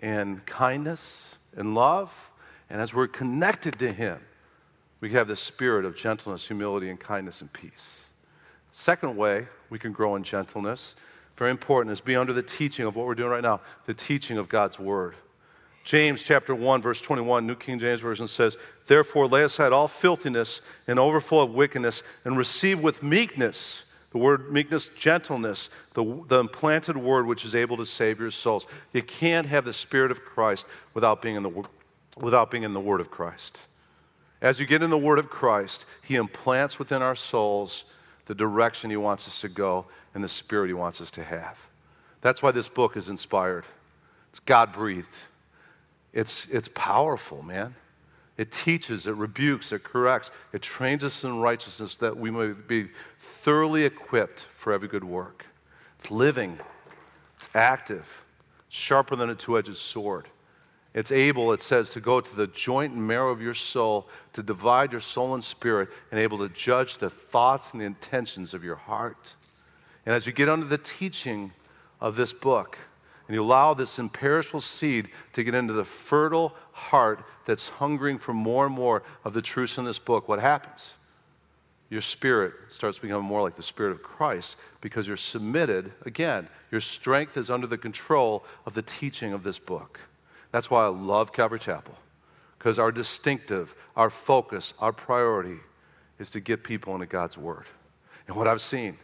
and 0.00 0.46
kindness 0.46 1.34
and 1.56 1.74
love. 1.74 2.12
And 2.70 2.80
as 2.80 2.94
we're 2.94 3.08
connected 3.08 3.78
to 3.80 3.92
Him, 3.92 4.20
we 5.02 5.10
have 5.10 5.28
the 5.28 5.36
spirit 5.36 5.84
of 5.84 5.94
gentleness, 5.96 6.46
humility, 6.46 6.88
and 6.88 6.98
kindness 6.98 7.42
and 7.42 7.52
peace. 7.52 8.00
Second 8.72 9.14
way 9.14 9.46
we 9.68 9.78
can 9.78 9.92
grow 9.92 10.16
in 10.16 10.22
gentleness, 10.22 10.94
very 11.36 11.50
important, 11.50 11.92
is 11.92 12.00
be 12.00 12.16
under 12.16 12.32
the 12.32 12.42
teaching 12.42 12.86
of 12.86 12.96
what 12.96 13.04
we're 13.04 13.16
doing 13.16 13.30
right 13.30 13.42
now, 13.42 13.60
the 13.86 13.92
teaching 13.92 14.38
of 14.38 14.48
God's 14.48 14.78
word. 14.78 15.16
James 15.84 16.22
chapter 16.22 16.54
1 16.54 16.80
verse 16.80 17.00
21 17.00 17.44
New 17.44 17.56
King 17.56 17.80
James 17.80 18.00
version 18.00 18.28
says, 18.28 18.56
"Therefore 18.86 19.26
lay 19.26 19.42
aside 19.42 19.72
all 19.72 19.88
filthiness 19.88 20.60
and 20.86 21.00
overflow 21.00 21.40
of 21.40 21.50
wickedness 21.50 22.04
and 22.24 22.38
receive 22.38 22.78
with 22.78 23.02
meekness 23.02 23.84
the 24.12 24.18
word 24.18 24.52
meekness, 24.52 24.90
gentleness, 24.90 25.70
the, 25.94 26.04
the 26.28 26.38
implanted 26.38 26.96
word 26.96 27.26
which 27.26 27.44
is 27.44 27.54
able 27.54 27.78
to 27.78 27.86
save 27.86 28.20
your 28.20 28.30
souls. 28.30 28.66
You 28.92 29.02
can't 29.02 29.46
have 29.46 29.64
the 29.64 29.72
Spirit 29.72 30.10
of 30.10 30.22
Christ 30.22 30.66
without 30.92 31.22
being 31.22 31.36
in 31.36 31.42
the, 31.42 31.64
without 32.18 32.50
being 32.50 32.62
in 32.62 32.74
the 32.74 32.80
Word 32.80 33.00
of 33.00 33.10
Christ. 33.10 33.62
As 34.42 34.58
you 34.58 34.66
get 34.66 34.82
in 34.82 34.90
the 34.90 34.98
Word 34.98 35.20
of 35.20 35.30
Christ, 35.30 35.86
He 36.02 36.16
implants 36.16 36.78
within 36.78 37.00
our 37.00 37.14
souls 37.14 37.84
the 38.26 38.34
direction 38.34 38.90
He 38.90 38.96
wants 38.96 39.28
us 39.28 39.40
to 39.40 39.48
go 39.48 39.86
and 40.14 40.22
the 40.22 40.28
spirit 40.28 40.66
He 40.66 40.74
wants 40.74 41.00
us 41.00 41.12
to 41.12 41.24
have. 41.24 41.56
That's 42.20 42.42
why 42.42 42.50
this 42.50 42.68
book 42.68 42.96
is 42.96 43.08
inspired. 43.08 43.64
It's 44.30 44.40
God 44.40 44.72
breathed. 44.72 45.14
It's, 46.12 46.46
it's 46.50 46.68
powerful, 46.74 47.42
man. 47.42 47.74
It 48.36 48.50
teaches, 48.50 49.06
it 49.06 49.14
rebukes, 49.14 49.72
it 49.72 49.84
corrects, 49.84 50.32
it 50.52 50.62
trains 50.62 51.04
us 51.04 51.22
in 51.22 51.38
righteousness 51.38 51.96
that 51.96 52.16
we 52.16 52.30
may 52.30 52.52
be 52.52 52.88
thoroughly 53.18 53.84
equipped 53.84 54.46
for 54.58 54.72
every 54.72 54.88
good 54.88 55.04
work. 55.04 55.44
It's 56.00 56.10
living, 56.10 56.58
it's 57.38 57.48
active, 57.54 58.06
sharper 58.70 59.14
than 59.16 59.30
a 59.30 59.34
two 59.34 59.58
edged 59.58 59.76
sword. 59.76 60.26
It's 60.94 61.10
able, 61.10 61.52
it 61.52 61.62
says, 61.62 61.88
to 61.90 62.00
go 62.00 62.20
to 62.20 62.36
the 62.36 62.48
joint 62.48 62.92
and 62.92 63.06
marrow 63.06 63.30
of 63.30 63.40
your 63.40 63.54
soul, 63.54 64.08
to 64.34 64.42
divide 64.42 64.92
your 64.92 65.00
soul 65.00 65.34
and 65.34 65.42
spirit, 65.42 65.88
and 66.10 66.20
able 66.20 66.38
to 66.38 66.50
judge 66.50 66.98
the 66.98 67.08
thoughts 67.08 67.72
and 67.72 67.80
the 67.80 67.86
intentions 67.86 68.52
of 68.52 68.62
your 68.62 68.76
heart. 68.76 69.34
And 70.04 70.14
as 70.14 70.26
you 70.26 70.32
get 70.32 70.48
under 70.48 70.66
the 70.66 70.78
teaching 70.78 71.52
of 72.00 72.14
this 72.16 72.32
book, 72.32 72.76
and 73.26 73.34
you 73.34 73.42
allow 73.42 73.72
this 73.72 73.98
imperishable 73.98 74.60
seed 74.60 75.08
to 75.32 75.44
get 75.44 75.54
into 75.54 75.72
the 75.72 75.84
fertile 75.84 76.54
heart 76.72 77.24
that's 77.46 77.68
hungering 77.68 78.18
for 78.18 78.34
more 78.34 78.66
and 78.66 78.74
more 78.74 79.02
of 79.24 79.32
the 79.32 79.40
truths 79.40 79.78
in 79.78 79.84
this 79.84 79.98
book, 79.98 80.28
what 80.28 80.40
happens? 80.40 80.94
Your 81.88 82.02
spirit 82.02 82.54
starts 82.68 82.98
becoming 82.98 83.24
more 83.24 83.42
like 83.42 83.56
the 83.56 83.62
spirit 83.62 83.92
of 83.92 84.02
Christ 84.02 84.56
because 84.80 85.06
you're 85.06 85.16
submitted. 85.16 85.92
Again, 86.04 86.48
your 86.70 86.80
strength 86.80 87.36
is 87.36 87.50
under 87.50 87.66
the 87.66 87.78
control 87.78 88.44
of 88.66 88.74
the 88.74 88.82
teaching 88.82 89.32
of 89.32 89.42
this 89.42 89.58
book. 89.58 90.00
That's 90.52 90.70
why 90.70 90.84
I 90.84 90.88
love 90.88 91.32
Calvary 91.32 91.58
Chapel 91.58 91.94
because 92.62 92.78
our 92.78 92.92
distinctive, 92.92 93.74
our 93.96 94.08
focus, 94.08 94.72
our 94.78 94.92
priority 94.92 95.58
is 96.20 96.30
to 96.30 96.38
get 96.38 96.62
people 96.62 96.94
into 96.94 97.06
God's 97.06 97.36
Word. 97.36 97.64
And 98.28 98.36
what 98.36 98.46
I've 98.46 98.60
seen 98.60 98.96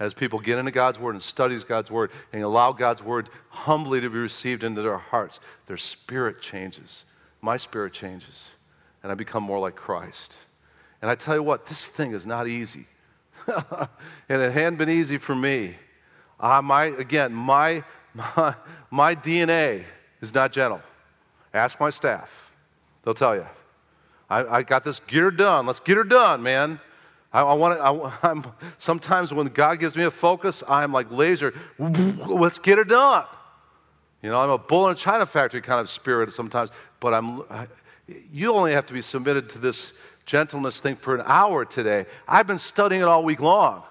as 0.00 0.12
people 0.12 0.40
get 0.40 0.58
into 0.58 0.72
God's 0.72 0.98
Word 0.98 1.14
and 1.14 1.22
studies 1.22 1.62
God's 1.62 1.92
Word 1.92 2.10
and 2.32 2.42
allow 2.42 2.72
God's 2.72 3.04
Word 3.04 3.28
humbly 3.50 4.00
to 4.00 4.10
be 4.10 4.18
received 4.18 4.64
into 4.64 4.82
their 4.82 4.98
hearts, 4.98 5.38
their 5.66 5.76
spirit 5.76 6.40
changes. 6.40 7.04
My 7.40 7.56
spirit 7.56 7.92
changes, 7.92 8.50
and 9.04 9.12
I 9.12 9.14
become 9.14 9.44
more 9.44 9.60
like 9.60 9.76
Christ. 9.76 10.34
And 11.00 11.08
I 11.08 11.14
tell 11.14 11.36
you 11.36 11.42
what, 11.44 11.66
this 11.66 11.86
thing 11.86 12.14
is 12.14 12.26
not 12.26 12.48
easy. 12.48 12.88
and 13.46 14.42
it 14.42 14.52
hadn't 14.52 14.76
been 14.76 14.90
easy 14.90 15.18
for 15.18 15.36
me. 15.36 15.76
Uh, 16.40 16.60
my, 16.62 16.86
again, 16.86 17.32
my, 17.32 17.84
my, 18.14 18.56
my 18.90 19.14
DNA 19.14 19.84
is 20.20 20.34
not 20.34 20.50
gentle. 20.50 20.80
Ask 21.54 21.78
my 21.78 21.90
staff, 21.90 22.28
they'll 23.04 23.14
tell 23.14 23.36
you. 23.36 23.46
I, 24.28 24.58
I 24.58 24.62
got 24.62 24.84
this, 24.84 25.00
get 25.06 25.20
her 25.20 25.30
done. 25.30 25.66
Let's 25.66 25.80
get 25.80 25.96
her 25.96 26.04
done, 26.04 26.42
man. 26.42 26.80
I, 27.32 27.42
I 27.42 27.54
want 27.54 27.78
to, 27.78 28.12
I'm, 28.28 28.44
sometimes 28.78 29.32
when 29.32 29.46
God 29.46 29.78
gives 29.78 29.96
me 29.96 30.04
a 30.04 30.10
focus, 30.10 30.62
I'm 30.68 30.92
like 30.92 31.10
laser. 31.10 31.54
Let's 31.78 32.58
get 32.58 32.78
it 32.78 32.88
done. 32.88 33.24
You 34.22 34.30
know, 34.30 34.40
I'm 34.40 34.50
a 34.50 34.58
bull 34.58 34.88
in 34.88 34.94
a 34.94 34.96
china 34.96 35.26
factory 35.26 35.60
kind 35.60 35.80
of 35.80 35.88
spirit 35.88 36.32
sometimes, 36.32 36.70
but 36.98 37.14
I'm, 37.14 37.42
I, 37.50 37.68
you 38.32 38.52
only 38.52 38.72
have 38.72 38.86
to 38.86 38.92
be 38.92 39.02
submitted 39.02 39.48
to 39.50 39.58
this 39.58 39.92
gentleness 40.26 40.80
thing 40.80 40.96
for 40.96 41.14
an 41.14 41.22
hour 41.26 41.64
today. 41.64 42.06
I've 42.26 42.46
been 42.46 42.58
studying 42.58 43.02
it 43.02 43.04
all 43.04 43.22
week 43.22 43.40
long. 43.40 43.82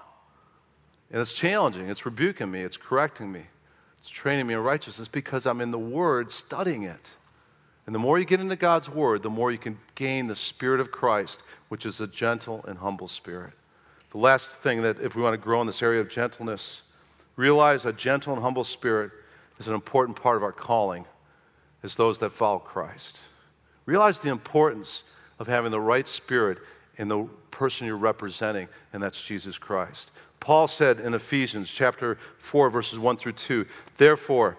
And 1.10 1.20
it's 1.20 1.32
challenging. 1.32 1.88
It's 1.88 2.04
rebuking 2.04 2.50
me. 2.50 2.62
It's 2.62 2.76
correcting 2.76 3.30
me. 3.30 3.42
It's 4.00 4.10
training 4.10 4.48
me 4.48 4.54
in 4.54 4.60
righteousness 4.60 5.06
because 5.06 5.46
I'm 5.46 5.60
in 5.60 5.70
the 5.70 5.78
Word 5.78 6.30
studying 6.32 6.82
it. 6.82 7.14
And 7.86 7.94
the 7.94 7.98
more 7.98 8.18
you 8.18 8.24
get 8.24 8.40
into 8.40 8.56
God's 8.56 8.88
Word, 8.88 9.22
the 9.22 9.30
more 9.30 9.52
you 9.52 9.58
can 9.58 9.78
gain 9.94 10.26
the 10.26 10.36
Spirit 10.36 10.80
of 10.80 10.90
Christ, 10.90 11.42
which 11.68 11.84
is 11.84 12.00
a 12.00 12.06
gentle 12.06 12.64
and 12.66 12.78
humble 12.78 13.08
spirit. 13.08 13.52
The 14.10 14.18
last 14.18 14.50
thing 14.62 14.82
that, 14.82 15.00
if 15.00 15.14
we 15.14 15.22
want 15.22 15.34
to 15.34 15.38
grow 15.38 15.60
in 15.60 15.66
this 15.66 15.82
area 15.82 16.00
of 16.00 16.08
gentleness, 16.08 16.82
realize 17.36 17.84
a 17.84 17.92
gentle 17.92 18.32
and 18.32 18.42
humble 18.42 18.64
spirit 18.64 19.10
is 19.58 19.68
an 19.68 19.74
important 19.74 20.16
part 20.16 20.36
of 20.36 20.42
our 20.42 20.52
calling 20.52 21.04
as 21.82 21.96
those 21.96 22.16
that 22.18 22.30
follow 22.30 22.58
Christ. 22.58 23.20
Realize 23.86 24.18
the 24.18 24.30
importance 24.30 25.02
of 25.38 25.46
having 25.46 25.70
the 25.70 25.80
right 25.80 26.06
spirit 26.08 26.58
in 26.96 27.08
the 27.08 27.28
person 27.50 27.86
you're 27.86 27.96
representing, 27.96 28.68
and 28.92 29.02
that's 29.02 29.20
Jesus 29.20 29.58
Christ. 29.58 30.12
Paul 30.40 30.68
said 30.68 31.00
in 31.00 31.14
Ephesians 31.14 31.70
chapter 31.70 32.18
4, 32.38 32.70
verses 32.70 32.98
1 32.98 33.16
through 33.16 33.32
2, 33.32 33.66
Therefore, 33.96 34.56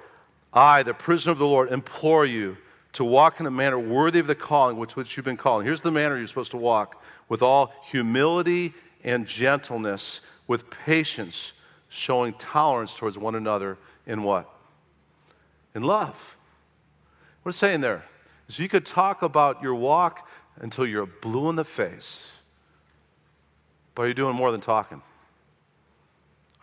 I, 0.53 0.83
the 0.83 0.93
prisoner 0.93 1.31
of 1.31 1.37
the 1.37 1.45
Lord, 1.45 1.71
implore 1.71 2.25
you 2.25 2.57
to 2.95 3.03
walk 3.03 3.39
in 3.39 3.45
a 3.45 3.51
manner 3.51 3.77
worthy 3.77 4.19
of 4.19 4.27
the 4.27 4.35
calling 4.35 4.77
which, 4.77 4.95
which 4.95 5.15
you've 5.15 5.25
been 5.25 5.37
called. 5.37 5.65
Here's 5.65 5.81
the 5.81 5.91
manner 5.91 6.17
you're 6.17 6.27
supposed 6.27 6.51
to 6.51 6.57
walk 6.57 7.03
with 7.27 7.41
all 7.41 7.73
humility 7.83 8.73
and 9.03 9.27
gentleness, 9.27 10.21
with 10.47 10.69
patience, 10.69 11.53
showing 11.89 12.33
tolerance 12.33 12.95
towards 12.95 13.17
one 13.17 13.35
another 13.35 13.77
in 14.07 14.23
what? 14.23 14.49
In 15.75 15.83
love. 15.83 16.15
What 17.43 17.49
it's 17.49 17.57
saying 17.57 17.81
there 17.81 18.03
is 18.47 18.57
you 18.57 18.69
could 18.69 18.85
talk 18.85 19.21
about 19.21 19.61
your 19.61 19.75
walk 19.75 20.27
until 20.61 20.85
you're 20.85 21.05
blue 21.05 21.49
in 21.49 21.55
the 21.55 21.65
face. 21.65 22.27
But 23.93 24.03
are 24.03 24.07
you 24.07 24.13
doing 24.13 24.35
more 24.35 24.51
than 24.51 24.61
talking? 24.61 25.01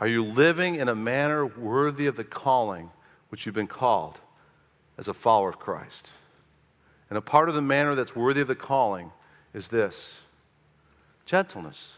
Are 0.01 0.09
you 0.09 0.25
living 0.25 0.77
in 0.77 0.89
a 0.89 0.95
manner 0.95 1.47
worthy 1.47 2.07
of 2.07 2.17
the 2.17 2.25
calling 2.25 2.91
which 3.29 3.45
you've 3.45 3.55
been 3.55 3.67
called 3.67 4.19
as 4.97 5.09
a 5.09 5.15
follower 5.15 5.51
of 5.51 5.59
Christ? 5.59 6.11
And 7.13 7.19
a 7.19 7.21
part 7.21 7.51
of 7.51 7.55
the 7.55 7.61
manner 7.61 7.95
that's 7.95 8.17
worthy 8.17 8.41
of 8.41 8.49
the 8.49 8.55
calling 8.55 9.13
is 9.53 9.69
this 9.69 10.21
gentleness, 11.27 11.89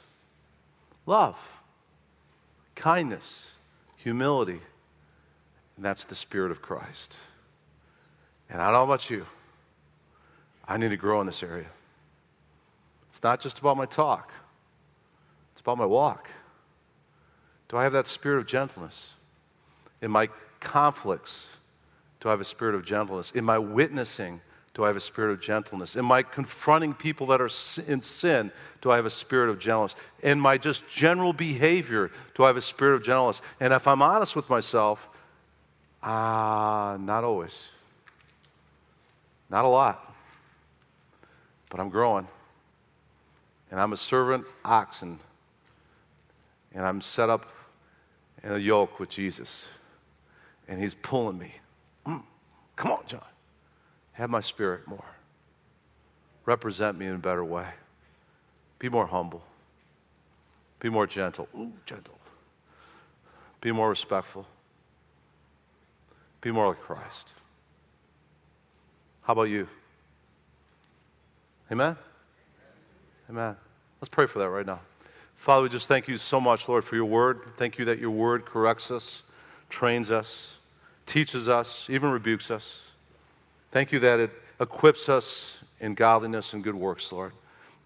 love, 1.07 1.37
kindness, 2.75 3.47
humility. 3.95 4.61
And 5.77 5.85
that's 5.85 6.03
the 6.03 6.17
Spirit 6.17 6.51
of 6.51 6.61
Christ. 6.61 7.17
And 8.51 8.61
I 8.61 8.65
don't 8.65 8.75
know 8.75 8.83
about 8.83 9.09
you, 9.09 9.25
I 10.67 10.79
need 10.79 10.89
to 10.89 10.97
grow 10.97 11.21
in 11.21 11.29
this 11.29 11.45
area. 11.45 11.71
It's 13.11 13.23
not 13.23 13.41
just 13.41 13.61
about 13.61 13.77
my 13.77 13.87
talk, 13.87 14.33
it's 15.53 15.61
about 15.61 15.79
my 15.79 15.87
walk. 15.87 16.29
Do 17.69 17.77
I 17.77 17.85
have 17.85 17.93
that 17.93 18.09
spirit 18.09 18.39
of 18.39 18.47
gentleness? 18.47 19.13
In 20.03 20.11
my 20.11 20.29
conflicts, 20.59 21.47
do 22.19 22.31
I 22.31 22.33
have 22.33 22.41
a 22.41 22.45
spirit 22.45 22.75
of 22.75 22.85
gentleness? 22.85 23.31
In 23.31 23.45
my 23.45 23.59
witnessing, 23.59 24.41
do 24.75 24.83
I 24.83 24.89
have 24.89 24.97
a 24.97 25.01
spirit 25.01 25.33
of 25.33 25.41
gentleness? 25.41 25.97
Am 25.97 26.11
I 26.11 26.23
confronting 26.23 26.95
people 26.95 27.29
that 27.29 27.41
are 27.41 27.51
in 27.87 28.03
sin, 28.03 28.51
do 28.83 28.91
I 28.91 28.97
have 28.97 29.07
a 29.07 29.11
spirit 29.11 29.49
of 29.49 29.59
gentleness? 29.61 29.95
In 30.23 30.39
my 30.39 30.59
just 30.59 30.83
general 30.89 31.33
behavior, 31.33 32.11
do 32.35 32.43
I 32.43 32.49
have 32.49 32.57
a 32.57 32.63
spirit 32.63 32.97
of 32.97 33.05
gentleness? 33.05 33.41
And 33.61 33.73
if 33.73 33.87
I'm 33.87 34.03
honest 34.03 34.35
with 34.35 34.51
myself, 34.51 35.09
ah, 36.03 36.93
uh, 36.93 36.97
not 36.97 37.23
always. 37.23 37.69
Not 39.49 39.65
a 39.65 39.69
lot. 39.69 40.13
But 41.71 41.79
I'm 41.79 41.89
growing. 41.89 42.27
And 43.71 43.81
I'm 43.81 43.93
a 43.93 43.97
servant 43.97 44.45
oxen. 44.65 45.21
And 46.75 46.85
I'm 46.85 47.01
set 47.01 47.31
up 47.31 47.47
in 48.43 48.53
a 48.53 48.59
yoke 48.59 48.99
with 48.99 49.09
Jesus. 49.09 49.67
And 50.67 50.81
he's 50.81 50.95
pulling 50.95 51.39
me. 51.39 51.53
Mm, 52.07 52.23
come 52.75 52.91
on, 52.91 53.05
John. 53.07 53.23
Have 54.15 54.31
my 54.31 54.41
spirit 54.41 54.87
more. 54.87 55.05
Represent 56.47 56.99
me 56.99 57.07
in 57.07 57.15
a 57.15 57.19
better 57.19 57.45
way. 57.45 57.67
Be 58.79 58.89
more 58.89 59.07
humble. 59.07 59.43
Be 60.81 60.89
more 60.89 61.07
gentle. 61.07 61.49
Ooh, 61.57 61.73
gentle. 61.87 62.19
Be 63.61 63.73
more 63.73 63.89
respectful. 63.89 64.47
Be 66.41 66.51
more 66.51 66.69
like 66.69 66.81
Christ. 66.81 67.33
How 69.23 69.33
about 69.33 69.45
you? 69.45 69.67
Amen? 71.73 71.97
Amen. 73.31 73.57
Let's 74.01 74.11
pray 74.11 74.27
for 74.27 74.39
that 74.41 74.51
right 74.51 74.67
now. 74.67 74.81
Father, 75.37 75.63
we 75.63 75.71
just 75.71 75.89
thank 75.89 76.09
you 76.09 76.19
so 76.19 76.41
much, 76.41 76.69
Lord, 76.69 76.85
for 76.85 76.95
your 76.95 77.07
word. 77.07 77.41
Thank 77.57 77.79
you 77.79 77.87
that 77.87 77.99
your 77.99 78.11
word 78.11 78.45
corrects 78.45 78.91
us, 78.91 79.23
trains 79.71 80.11
us, 80.11 80.51
teaches 81.07 81.49
us, 81.49 81.87
even 81.89 82.11
rebukes 82.11 82.51
us. 82.51 82.81
Thank 83.75 83.91
you 83.91 83.99
that 83.99 84.21
it 84.21 84.31
equips 84.61 85.09
us 85.09 85.59
in 85.81 85.95
godliness 85.95 86.53
and 86.53 86.63
good 86.63 86.77
works, 86.77 87.11
Lord. 87.11 87.33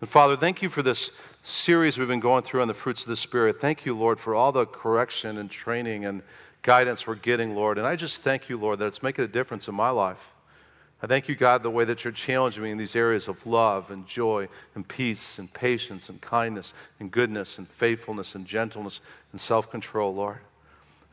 And 0.02 0.10
Father, 0.10 0.36
thank 0.36 0.60
you 0.60 0.68
for 0.68 0.82
this 0.82 1.10
series 1.42 1.96
we've 1.96 2.06
been 2.06 2.20
going 2.20 2.42
through 2.42 2.60
on 2.60 2.68
the 2.68 2.74
fruits 2.74 3.04
of 3.04 3.08
the 3.08 3.16
Spirit. 3.16 3.58
Thank 3.58 3.86
you, 3.86 3.96
Lord, 3.96 4.20
for 4.20 4.34
all 4.34 4.52
the 4.52 4.66
correction 4.66 5.38
and 5.38 5.50
training 5.50 6.04
and 6.04 6.20
guidance 6.60 7.06
we're 7.06 7.14
getting, 7.14 7.54
Lord. 7.54 7.78
And 7.78 7.86
I 7.86 7.96
just 7.96 8.20
thank 8.20 8.50
you, 8.50 8.58
Lord, 8.58 8.80
that 8.80 8.86
it's 8.86 9.02
making 9.02 9.24
a 9.24 9.28
difference 9.28 9.66
in 9.66 9.74
my 9.74 9.88
life. 9.88 10.20
I 11.02 11.06
thank 11.06 11.26
you, 11.26 11.34
God, 11.34 11.62
the 11.62 11.70
way 11.70 11.86
that 11.86 12.04
you're 12.04 12.12
challenging 12.12 12.64
me 12.64 12.70
in 12.70 12.76
these 12.76 12.94
areas 12.94 13.26
of 13.26 13.46
love 13.46 13.90
and 13.90 14.06
joy 14.06 14.46
and 14.74 14.86
peace 14.86 15.38
and 15.38 15.50
patience 15.54 16.10
and 16.10 16.20
kindness 16.20 16.74
and 17.00 17.10
goodness 17.10 17.56
and 17.56 17.66
faithfulness 17.66 18.34
and 18.34 18.44
gentleness 18.44 19.00
and 19.32 19.40
self 19.40 19.70
control, 19.70 20.14
Lord. 20.14 20.40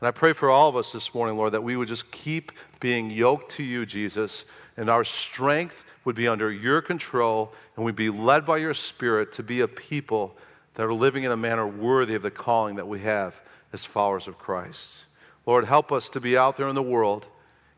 And 0.00 0.06
I 0.06 0.10
pray 0.10 0.34
for 0.34 0.50
all 0.50 0.68
of 0.68 0.76
us 0.76 0.92
this 0.92 1.14
morning, 1.14 1.38
Lord, 1.38 1.52
that 1.52 1.62
we 1.62 1.76
would 1.76 1.88
just 1.88 2.10
keep 2.10 2.52
being 2.80 3.10
yoked 3.10 3.50
to 3.52 3.62
you, 3.62 3.86
Jesus, 3.86 4.44
and 4.76 4.90
our 4.90 5.04
strength 5.04 5.84
would 6.04 6.16
be 6.16 6.28
under 6.28 6.52
your 6.52 6.80
control, 6.80 7.52
and 7.76 7.84
we'd 7.84 7.96
be 7.96 8.10
led 8.10 8.46
by 8.46 8.58
your 8.58 8.74
Spirit 8.74 9.32
to 9.32 9.42
be 9.42 9.60
a 9.60 9.68
people 9.68 10.36
that 10.74 10.84
are 10.84 10.94
living 10.94 11.24
in 11.24 11.32
a 11.32 11.36
manner 11.36 11.66
worthy 11.66 12.14
of 12.14 12.22
the 12.22 12.30
calling 12.30 12.76
that 12.76 12.86
we 12.86 13.00
have 13.00 13.34
as 13.72 13.84
followers 13.84 14.28
of 14.28 14.38
Christ. 14.38 15.04
Lord, 15.46 15.64
help 15.64 15.92
us 15.92 16.08
to 16.10 16.20
be 16.20 16.36
out 16.36 16.56
there 16.56 16.68
in 16.68 16.74
the 16.74 16.82
world 16.82 17.26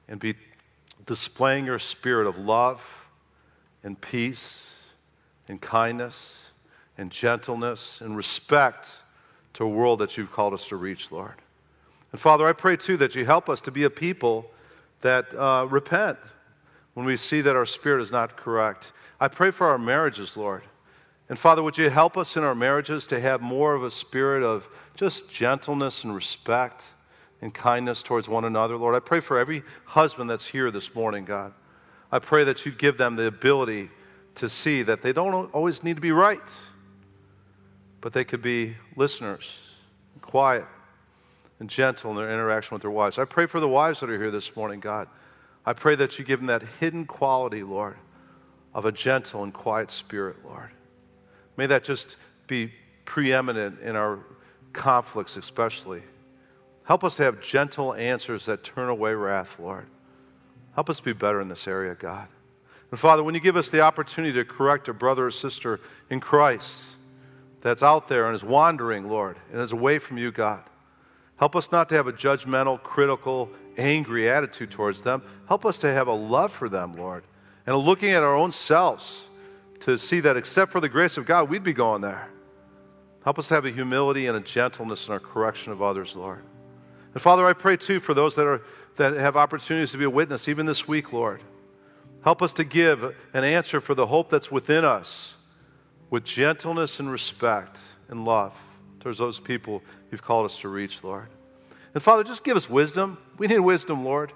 and 0.09 0.21
be 0.21 0.35
displaying 1.07 1.65
your 1.65 1.79
spirit 1.79 2.27
of 2.27 2.39
love 2.39 2.81
and 3.85 3.99
peace 4.01 4.77
and 5.49 5.61
kindness 5.61 6.35
and 6.99 7.11
gentleness 7.11 8.01
and 8.01 8.17
respect 8.17 8.91
to 9.55 9.65
a 9.65 9.69
world 9.69 10.01
that 10.01 10.17
you've 10.17 10.33
called 10.33 10.53
us 10.53 10.69
to 10.69 10.77
reach, 10.77 11.11
Lord. 11.11 11.35
And 12.13 12.21
Father, 12.21 12.47
I 12.47 12.53
pray 12.53 12.77
too 12.77 12.97
that 12.99 13.15
you 13.15 13.25
help 13.25 13.49
us 13.49 13.61
to 13.63 13.71
be 13.71 13.85
a 13.85 13.91
people 13.91 14.51
that 15.01 15.33
uh, 15.35 15.67
repent 15.71 16.19
when 16.99 17.07
we 17.07 17.17
see 17.17 17.41
that 17.41 17.55
our 17.55 17.65
spirit 17.65 18.03
is 18.03 18.11
not 18.11 18.37
correct. 18.37 18.91
I 19.21 19.29
pray 19.29 19.53
for 19.53 19.69
our 19.69 19.79
marriages, 19.79 20.37
Lord. 20.37 20.65
And 21.29 21.39
Father, 21.39 21.63
would 21.63 21.79
you 21.79 21.89
help 21.91 22.17
us 22.17 22.37
in 22.37 22.43
our 22.43 22.57
marriages 22.57 23.07
to 23.07 23.21
have 23.21 23.41
more 23.41 23.77
of 23.77 23.85
a 23.85 23.91
spirit 23.93 24.43
of 24.43 24.67
just 24.97 25.31
gentleness 25.31 26.03
and 26.03 26.13
respect, 26.13 26.83
and 27.41 27.55
kindness 27.55 28.03
towards 28.03 28.29
one 28.29 28.47
another. 28.47 28.77
Lord, 28.77 28.97
I 28.97 28.99
pray 28.99 29.21
for 29.21 29.39
every 29.39 29.63
husband 29.85 30.29
that's 30.29 30.45
here 30.45 30.73
this 30.73 30.93
morning, 30.93 31.25
God. 31.25 31.53
I 32.11 32.19
pray 32.19 32.43
that 32.43 32.67
you 32.67 32.73
give 32.73 32.99
them 32.99 33.15
the 33.15 33.27
ability 33.27 33.91
to 34.35 34.49
see 34.49 34.83
that 34.83 35.01
they 35.01 35.13
don't 35.13 35.55
always 35.55 35.85
need 35.85 35.95
to 35.95 36.03
be 36.03 36.11
right, 36.11 36.53
but 38.01 38.13
they 38.13 38.25
could 38.25 38.43
be 38.43 38.75
listeners, 38.97 39.57
quiet, 40.21 40.67
and 41.61 41.71
gentle 41.71 42.11
in 42.11 42.17
their 42.17 42.29
interaction 42.29 42.75
with 42.75 42.83
their 42.83 42.91
wives. 42.91 43.21
I 43.21 43.25
pray 43.25 43.47
for 43.47 43.61
the 43.61 43.69
wives 43.69 44.01
that 44.01 44.11
are 44.11 44.19
here 44.19 44.33
this 44.33 44.57
morning, 44.57 44.81
God. 44.81 45.07
I 45.69 45.75
pray 45.75 45.97
that 45.97 46.19
you 46.19 46.25
give 46.25 46.41
them 46.41 46.47
that 46.47 46.63
hidden 46.81 47.05
quality, 47.05 47.63
Lord, 47.63 47.99
of 48.73 48.87
a 48.87 48.91
gentle 48.91 49.43
and 49.43 49.53
quiet 49.53 49.91
spirit, 49.91 50.37
Lord. 50.43 50.71
May 51.59 51.67
that 51.67 51.85
just 51.85 52.17
be 52.47 52.73
preeminent 53.05 53.79
in 53.83 53.95
our 53.95 54.21
conflicts, 54.73 55.37
especially. 55.37 56.03
Help 56.85 57.05
us 57.05 57.17
to 57.17 57.23
have 57.23 57.43
gentle 57.43 57.93
answers 57.93 58.47
that 58.47 58.65
turn 58.65 58.89
away 58.89 59.13
wrath, 59.13 59.57
Lord. 59.59 59.85
Help 60.75 60.89
us 60.89 61.01
be 61.01 61.13
better 61.13 61.43
in 61.43 61.49
this 61.49 61.69
area, 61.69 61.95
God. 61.95 62.29
And 62.91 62.99
Father, 62.99 63.23
when 63.23 63.35
you 63.35 63.41
give 63.41 63.57
us 63.57 63.69
the 63.69 63.83
opportunity 63.83 64.33
to 64.39 64.47
correct 64.47 64.89
a 64.89 64.95
brother 64.95 65.27
or 65.27 65.31
sister 65.31 65.81
in 66.09 66.19
Christ 66.19 66.97
that's 67.61 67.83
out 67.83 68.09
there 68.09 68.25
and 68.25 68.35
is 68.35 68.43
wandering, 68.43 69.07
Lord, 69.07 69.37
and 69.53 69.61
is 69.61 69.73
away 69.73 69.99
from 69.99 70.17
you, 70.17 70.33
God, 70.33 70.63
help 71.39 71.57
us 71.57 71.73
not 71.73 71.89
to 71.89 71.95
have 71.95 72.07
a 72.07 72.13
judgmental, 72.13 72.83
critical, 72.83 73.51
angry 73.79 74.29
attitude 74.29 74.71
towards 74.71 75.01
them. 75.01 75.23
Help 75.47 75.65
us 75.65 75.79
to 75.79 75.89
have 75.89 76.09
a 76.09 76.13
love 76.13 76.53
for 76.53 76.69
them, 76.69 76.93
Lord, 76.93 77.25
and 77.67 77.77
looking 77.77 78.11
at 78.11 78.23
our 78.23 78.37
own 78.37 78.53
selves 78.53 79.25
to 79.81 79.97
see 79.97 80.21
that 80.21 80.37
except 80.37 80.73
for 80.73 80.81
the 80.81 80.89
grace 80.89 81.17
of 81.17 81.25
God, 81.25 81.49
we'd 81.49 81.63
be 81.63 81.73
going 81.73 82.03
there. 82.03 82.29
Help 83.25 83.39
us 83.39 83.49
to 83.49 83.55
have 83.55 83.65
a 83.65 83.71
humility 83.71 84.27
and 84.27 84.37
a 84.37 84.41
gentleness 84.41 85.07
in 85.07 85.13
our 85.13 85.21
correction 85.21 85.73
of 85.73 85.83
others, 85.83 86.17
Lord. 86.17 86.43
And 87.15 87.23
Father, 87.23 87.47
I 87.47 87.53
pray 87.53 87.77
too 87.77 88.01
for 88.01 88.15
those 88.15 88.35
that, 88.35 88.47
are, 88.47 88.63
that 88.97 89.15
have 89.15 89.37
opportunities 89.37 89.93
to 89.93 89.99
be 89.99 90.05
a 90.05 90.11
witness, 90.11 90.49
even 90.49 90.67
this 90.67 90.89
week, 90.89 91.13
Lord. 91.13 91.43
Help 92.23 92.43
us 92.43 92.53
to 92.55 92.65
give 92.65 93.15
an 93.33 93.45
answer 93.45 93.81
for 93.81 93.95
the 93.95 94.07
hope 94.07 94.29
that's 94.31 94.51
within 94.51 94.85
us 94.85 95.35
with 96.11 96.25
gentleness 96.25 97.01
and 97.01 97.11
respect 97.11 97.79
and 98.09 98.25
love 98.25 98.55
towards 99.01 99.19
those 99.19 99.41
people 99.41 99.83
you've 100.11 100.23
called 100.23 100.45
us 100.45 100.59
to 100.61 100.69
reach, 100.69 101.03
Lord. 101.05 101.29
And 101.95 102.03
Father, 102.03 102.25
just 102.25 102.45
give 102.45 102.57
us 102.57 102.69
wisdom. 102.69 103.19
We 103.39 103.47
need 103.47 103.61
wisdom, 103.61 104.05
Lord. 104.05 104.33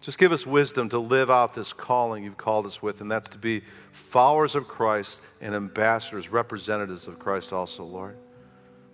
Just 0.00 0.18
give 0.18 0.30
us 0.30 0.46
wisdom 0.46 0.88
to 0.90 0.98
live 0.98 1.30
out 1.30 1.54
this 1.54 1.72
calling 1.72 2.22
you've 2.22 2.36
called 2.36 2.66
us 2.66 2.82
with, 2.82 3.00
and 3.00 3.10
that's 3.10 3.28
to 3.30 3.38
be 3.38 3.62
followers 3.92 4.54
of 4.54 4.68
Christ 4.68 5.20
and 5.40 5.54
ambassadors, 5.54 6.28
representatives 6.28 7.08
of 7.08 7.18
Christ 7.18 7.52
also, 7.52 7.82
Lord. 7.82 8.16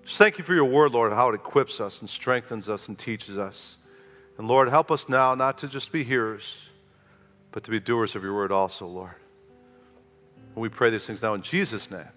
Just 0.05 0.19
thank 0.19 0.39
you 0.39 0.45
for 0.45 0.55
your 0.55 0.65
word, 0.65 0.93
Lord, 0.93 1.13
how 1.13 1.29
it 1.29 1.35
equips 1.35 1.81
us 1.81 2.01
and 2.01 2.09
strengthens 2.09 2.69
us 2.69 2.89
and 2.89 2.99
teaches 2.99 3.39
us. 3.39 3.77
And 4.39 4.49
Lord, 4.49 4.69
help 4.69 4.91
us 4.91 5.09
now 5.09 5.35
not 5.35 5.59
to 5.59 5.69
just 5.69 5.93
be 5.93 6.03
hearers, 6.03 6.57
but 7.51 7.63
to 7.65 7.71
be 7.71 7.79
doers 7.79 8.17
of 8.17 8.23
your 8.23 8.35
word 8.35 8.51
also, 8.51 8.87
Lord. 8.87 9.15
And 10.55 10.63
we 10.63 10.69
pray 10.69 10.91
these 10.91 11.07
things 11.07 11.23
now 11.23 11.35
in 11.35 11.43
Jesus' 11.43 11.91
name. 11.91 12.09